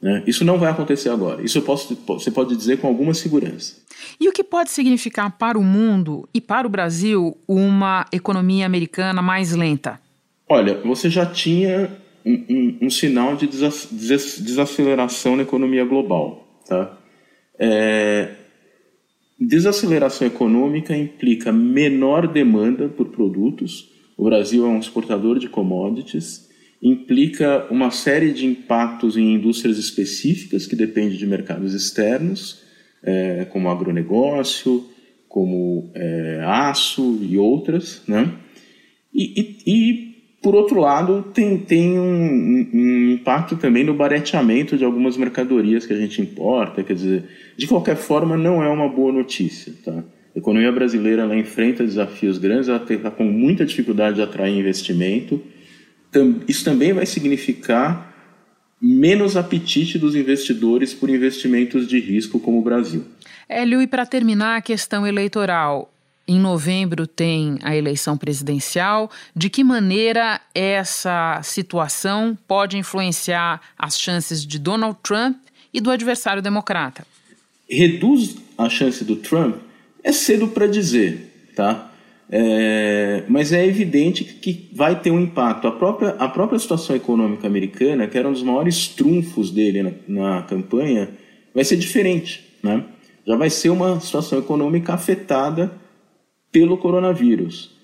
Né? 0.00 0.22
Isso 0.26 0.44
não 0.44 0.58
vai 0.58 0.70
acontecer 0.70 1.08
agora. 1.08 1.42
Isso 1.42 1.60
posso, 1.62 1.96
você 2.06 2.30
pode 2.30 2.54
dizer 2.54 2.78
com 2.78 2.86
alguma 2.86 3.14
segurança. 3.14 3.76
E 4.20 4.28
o 4.28 4.32
que 4.32 4.44
pode 4.44 4.70
significar 4.70 5.36
para 5.36 5.58
o 5.58 5.62
mundo 5.62 6.28
e 6.32 6.40
para 6.40 6.66
o 6.66 6.70
Brasil 6.70 7.36
uma 7.48 8.06
economia 8.12 8.66
americana 8.66 9.22
mais 9.22 9.52
lenta? 9.52 9.98
Olha, 10.48 10.80
você 10.82 11.10
já 11.10 11.26
tinha 11.26 11.90
um, 12.26 12.44
um, 12.50 12.78
um 12.82 12.90
sinal 12.90 13.36
de 13.36 13.46
desaceleração 13.46 15.36
na 15.36 15.44
economia 15.44 15.84
global. 15.84 16.60
Tá? 16.68 16.98
É, 17.58 18.30
desaceleração 19.38 20.26
econômica 20.26 20.96
implica 20.96 21.52
menor 21.52 22.26
demanda 22.26 22.88
por 22.88 23.08
produtos. 23.08 23.90
O 24.16 24.24
Brasil 24.24 24.66
é 24.66 24.68
um 24.68 24.80
exportador 24.80 25.38
de 25.38 25.48
commodities 25.48 26.46
implica 26.82 27.66
uma 27.70 27.90
série 27.90 28.32
de 28.32 28.46
impactos 28.46 29.16
em 29.16 29.34
indústrias 29.34 29.78
específicas 29.78 30.66
que 30.66 30.76
dependem 30.76 31.16
de 31.16 31.26
mercados 31.26 31.74
externos, 31.74 32.62
é, 33.02 33.44
como 33.46 33.68
agronegócio, 33.68 34.84
como 35.28 35.90
é, 35.94 36.42
aço 36.44 37.18
e 37.22 37.38
outras, 37.38 38.02
né? 38.06 38.32
E, 39.12 39.40
e, 39.40 39.56
e, 39.66 40.05
por 40.46 40.54
outro 40.54 40.78
lado, 40.78 41.24
tem, 41.34 41.58
tem 41.58 41.98
um, 41.98 42.70
um, 42.72 43.10
impacto 43.10 43.56
também 43.56 43.82
no 43.82 43.92
barateamento 43.92 44.78
de 44.78 44.84
algumas 44.84 45.16
mercadorias 45.16 45.84
que 45.84 45.92
a 45.92 45.96
gente 45.96 46.22
importa, 46.22 46.84
quer 46.84 46.94
dizer, 46.94 47.24
de 47.56 47.66
qualquer 47.66 47.96
forma, 47.96 48.36
não 48.36 48.62
é 48.62 48.68
uma 48.68 48.88
boa 48.88 49.12
notícia, 49.12 49.74
tá? 49.84 50.04
A 50.36 50.38
economia 50.38 50.70
brasileira 50.70 51.22
ela 51.22 51.36
enfrenta 51.36 51.82
desafios 51.82 52.38
grandes, 52.38 52.68
ela 52.68 52.80
está 52.80 53.10
com 53.10 53.24
muita 53.24 53.66
dificuldade 53.66 54.14
de 54.14 54.22
atrair 54.22 54.56
investimento, 54.56 55.42
isso 56.46 56.64
também 56.64 56.92
vai 56.92 57.06
significar 57.06 58.14
menos 58.80 59.36
apetite 59.36 59.98
dos 59.98 60.14
investidores 60.14 60.94
por 60.94 61.10
investimentos 61.10 61.88
de 61.88 61.98
risco 61.98 62.38
como 62.38 62.60
o 62.60 62.62
Brasil. 62.62 63.04
Hélio, 63.48 63.82
e 63.82 63.88
para 63.88 64.06
terminar 64.06 64.58
a 64.58 64.62
questão 64.62 65.04
eleitoral, 65.04 65.92
em 66.28 66.38
novembro 66.40 67.06
tem 67.06 67.58
a 67.62 67.76
eleição 67.76 68.16
presidencial. 68.16 69.10
De 69.34 69.48
que 69.48 69.62
maneira 69.62 70.40
essa 70.54 71.40
situação 71.42 72.36
pode 72.48 72.76
influenciar 72.76 73.60
as 73.78 73.98
chances 73.98 74.44
de 74.44 74.58
Donald 74.58 74.98
Trump 75.02 75.36
e 75.72 75.80
do 75.80 75.90
adversário 75.90 76.42
democrata? 76.42 77.06
Reduz 77.68 78.36
a 78.58 78.68
chance 78.68 79.04
do 79.04 79.16
Trump? 79.16 79.56
É 80.02 80.12
cedo 80.12 80.48
para 80.48 80.66
dizer, 80.66 81.50
tá? 81.54 81.92
É, 82.28 83.22
mas 83.28 83.52
é 83.52 83.64
evidente 83.64 84.24
que 84.24 84.68
vai 84.72 85.00
ter 85.00 85.10
um 85.10 85.20
impacto. 85.20 85.68
A 85.68 85.72
própria, 85.72 86.10
a 86.18 86.28
própria 86.28 86.58
situação 86.58 86.96
econômica 86.96 87.46
americana, 87.46 88.06
que 88.08 88.18
era 88.18 88.28
um 88.28 88.32
dos 88.32 88.42
maiores 88.42 88.88
trunfos 88.88 89.50
dele 89.50 89.82
na, 89.82 89.92
na 90.08 90.42
campanha, 90.42 91.10
vai 91.54 91.64
ser 91.64 91.76
diferente. 91.76 92.44
Né? 92.62 92.84
Já 93.24 93.36
vai 93.36 93.50
ser 93.50 93.70
uma 93.70 94.00
situação 94.00 94.38
econômica 94.38 94.92
afetada 94.92 95.72
pelo 96.56 96.78
coronavírus. 96.78 97.76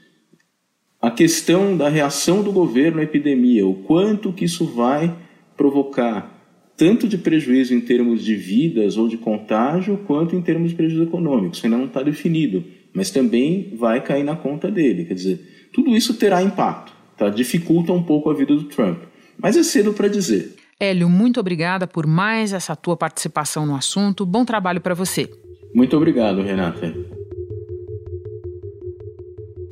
A 0.99 1.11
questão 1.11 1.77
da 1.77 1.91
reação 1.91 2.43
do 2.43 2.51
governo 2.51 3.01
à 3.01 3.03
epidemia, 3.03 3.67
o 3.67 3.75
quanto 3.75 4.33
que 4.33 4.47
isso 4.47 4.65
vai 4.65 5.15
provocar, 5.57 6.43
tanto 6.77 7.07
de 7.07 7.19
prejuízo 7.19 7.75
em 7.75 7.81
termos 7.81 8.25
de 8.25 8.35
vidas 8.35 8.97
ou 8.97 9.09
de 9.09 9.19
contágio, 9.19 9.99
quanto 10.07 10.35
em 10.35 10.41
termos 10.41 10.71
de 10.71 10.77
prejuízo 10.77 11.03
econômico. 11.03 11.55
Isso 11.55 11.67
ainda 11.67 11.77
não 11.77 11.87
está 11.87 12.03
definido 12.03 12.65
mas 12.95 13.11
também 13.11 13.73
vai 13.77 14.01
cair 14.01 14.23
na 14.23 14.37
conta 14.37 14.71
dele. 14.71 15.05
Quer 15.05 15.15
dizer, 15.15 15.69
tudo 15.73 15.97
isso 15.97 16.15
terá 16.15 16.43
impacto, 16.43 16.93
tá? 17.17 17.29
dificulta 17.29 17.93
um 17.93 18.03
pouco 18.03 18.31
a 18.31 18.35
vida 18.35 18.55
do 18.55 18.65
Trump. 18.65 18.99
Mas 19.39 19.57
é 19.57 19.63
cedo 19.63 19.93
para 19.93 20.09
dizer. 20.09 20.55
Hélio, 20.79 21.09
muito 21.09 21.41
obrigada 21.41 21.87
por 21.87 22.07
mais 22.07 22.53
essa 22.53 22.77
tua 22.77 22.97
participação 22.97 23.65
no 23.65 23.75
assunto. 23.75 24.27
Bom 24.27 24.45
trabalho 24.45 24.81
para 24.81 24.95
você. 24.95 25.31
Muito 25.75 25.97
obrigado, 25.97 26.43
Renata. 26.43 26.95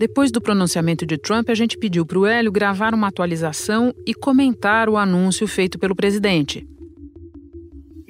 Depois 0.00 0.32
do 0.32 0.40
pronunciamento 0.40 1.04
de 1.04 1.18
Trump, 1.18 1.50
a 1.50 1.54
gente 1.54 1.76
pediu 1.76 2.06
para 2.06 2.18
o 2.18 2.24
Hélio 2.24 2.50
gravar 2.50 2.94
uma 2.94 3.08
atualização 3.08 3.94
e 4.06 4.14
comentar 4.14 4.88
o 4.88 4.96
anúncio 4.96 5.46
feito 5.46 5.78
pelo 5.78 5.94
presidente. 5.94 6.66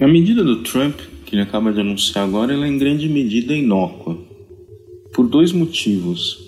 A 0.01 0.07
medida 0.07 0.45
do 0.45 0.63
Trump, 0.63 0.95
que 1.27 1.35
ele 1.35 1.43
acaba 1.43 1.73
de 1.73 1.81
anunciar 1.81 2.25
agora, 2.25 2.53
ela 2.53 2.65
é 2.65 2.69
em 2.69 2.79
grande 2.79 3.09
medida 3.09 3.53
inócua 3.57 4.17
por 5.13 5.29
dois 5.29 5.51
motivos. 5.51 6.39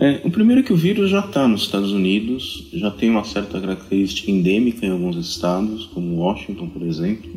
É, 0.00 0.20
o 0.22 0.30
primeiro 0.30 0.60
é 0.60 0.64
que 0.64 0.72
o 0.72 0.76
vírus 0.76 1.10
já 1.10 1.18
está 1.18 1.48
nos 1.48 1.62
Estados 1.62 1.90
Unidos, 1.90 2.68
já 2.72 2.92
tem 2.92 3.10
uma 3.10 3.24
certa 3.24 3.60
característica 3.60 4.30
endêmica 4.30 4.86
em 4.86 4.90
alguns 4.90 5.16
estados, 5.16 5.86
como 5.86 6.18
Washington, 6.18 6.68
por 6.68 6.82
exemplo. 6.82 7.28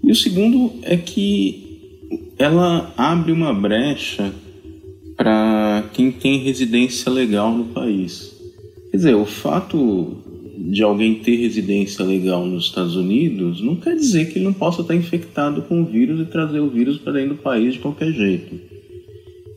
E 0.00 0.12
o 0.12 0.14
segundo 0.14 0.74
é 0.82 0.96
que 0.96 2.30
ela 2.38 2.94
abre 2.96 3.32
uma 3.32 3.52
brecha 3.52 4.32
para 5.20 5.84
quem 5.92 6.10
tem 6.10 6.38
residência 6.38 7.12
legal 7.12 7.52
no 7.52 7.66
país. 7.66 8.34
Quer 8.90 8.96
dizer, 8.96 9.14
o 9.14 9.26
fato 9.26 10.16
de 10.56 10.82
alguém 10.82 11.16
ter 11.16 11.36
residência 11.36 12.02
legal 12.02 12.46
nos 12.46 12.64
Estados 12.64 12.96
Unidos 12.96 13.60
não 13.60 13.76
quer 13.76 13.96
dizer 13.96 14.32
que 14.32 14.38
ele 14.38 14.46
não 14.46 14.54
possa 14.54 14.80
estar 14.80 14.94
infectado 14.94 15.60
com 15.60 15.82
o 15.82 15.84
vírus 15.84 16.22
e 16.22 16.24
trazer 16.24 16.60
o 16.60 16.70
vírus 16.70 16.96
para 16.96 17.12
dentro 17.12 17.34
do 17.34 17.42
país 17.42 17.74
de 17.74 17.80
qualquer 17.80 18.10
jeito. 18.12 18.58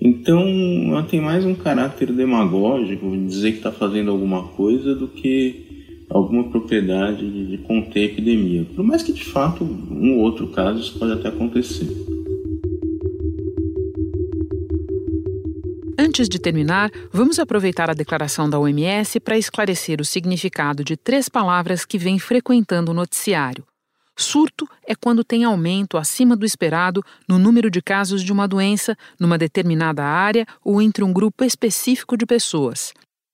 Então, 0.01 0.45
ela 0.89 1.03
tem 1.03 1.21
mais 1.21 1.45
um 1.45 1.55
caráter 1.55 2.11
demagógico, 2.11 3.15
dizer 3.25 3.51
que 3.51 3.57
está 3.59 3.71
fazendo 3.71 4.11
alguma 4.11 4.43
coisa, 4.43 4.93
do 4.93 5.07
que 5.07 5.63
alguma 6.09 6.43
propriedade 6.43 7.25
de 7.47 7.57
conter 7.59 8.01
a 8.01 8.05
epidemia. 8.11 8.65
Por 8.75 8.83
mais 8.83 9.01
que, 9.01 9.13
de 9.13 9.23
fato, 9.23 9.63
um 9.63 10.17
ou 10.17 10.23
outro 10.23 10.47
caso 10.47 10.81
isso 10.81 10.99
pode 10.99 11.13
até 11.13 11.29
acontecer. 11.29 12.12
Antes 15.97 16.27
de 16.27 16.39
terminar, 16.39 16.89
vamos 17.11 17.37
aproveitar 17.37 17.89
a 17.89 17.93
declaração 17.93 18.49
da 18.49 18.57
OMS 18.57 19.19
para 19.19 19.37
esclarecer 19.37 20.01
o 20.01 20.05
significado 20.05 20.83
de 20.83 20.97
três 20.97 21.29
palavras 21.29 21.85
que 21.85 21.99
vem 21.99 22.17
frequentando 22.17 22.91
o 22.91 22.95
noticiário: 22.95 23.63
Surto 24.17 24.67
é 24.87 24.95
quando 24.95 25.23
tem 25.23 25.43
aumento 25.43 25.97
acima 25.97 26.35
do 26.35 26.45
esperado 26.45 27.03
no 27.27 27.37
número 27.37 27.69
de 27.69 27.81
casos 27.81 28.23
de 28.23 28.31
uma 28.31 28.47
doença 28.47 28.97
numa 29.19 29.37
determinada 29.37 30.03
área 30.03 30.47
ou 30.63 30.81
entre 30.81 31.03
um 31.03 31.13
grupo 31.13 31.43
específico 31.43 32.17
de 32.17 32.25
pessoas. 32.25 32.91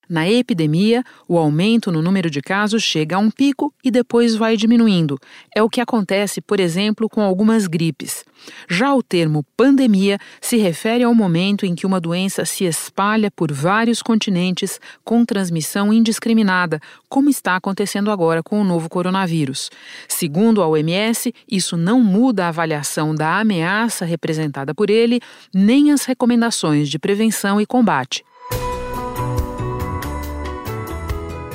Na 0.10 0.28
epidemia, 0.28 1.04
o 1.28 1.38
aumento 1.38 1.92
no 1.92 2.02
número 2.02 2.32
de 2.32 2.42
casos 2.42 2.82
chega 2.82 3.16
a 3.16 3.20
um 3.20 3.30
pico 3.30 3.72
e 3.84 3.92
depois 3.92 4.36
vai 4.36 4.58
diminuindo. 4.58 5.20
É 5.56 5.62
o 5.62 5.70
que 5.70 5.80
acontece, 5.80 6.42
por 6.42 6.60
exemplo, 6.60 7.08
com 7.08 7.22
algumas 7.22 7.68
gripes. 7.68 8.26
Já 8.68 8.96
o 8.96 9.04
termo 9.04 9.46
pandemia 9.56 10.18
se 10.42 10.58
refere 10.58 11.04
ao 11.04 11.14
momento 11.14 11.64
em 11.64 11.76
que 11.76 11.86
uma 11.86 12.00
doença 12.00 12.44
se 12.44 12.64
espalha 12.64 13.30
por 13.30 13.52
vários 13.52 14.02
continentes 14.02 14.80
com 15.04 15.24
transmissão 15.24 15.94
indiscriminada, 15.94 16.82
como 17.08 17.30
está 17.30 17.56
acontecendo 17.56 18.10
agora 18.10 18.42
com 18.42 18.60
o 18.60 18.64
novo 18.64 18.90
coronavírus. 18.90 19.70
Segundo 20.08 20.64
a 20.64 20.68
OMS, 20.68 21.32
isso 21.48 21.78
não 21.78 22.02
muda 22.02 22.46
a 22.46 22.50
avaliação 22.50 23.14
da 23.14 23.40
ameaça 23.40 24.06
representada 24.06 24.74
por 24.74 24.90
ele, 24.90 25.22
nem 25.54 25.92
as 25.92 26.06
recomendações 26.06 26.90
de 26.90 26.98
prevenção 26.98 27.62
e 27.62 27.66
combate. 27.68 28.24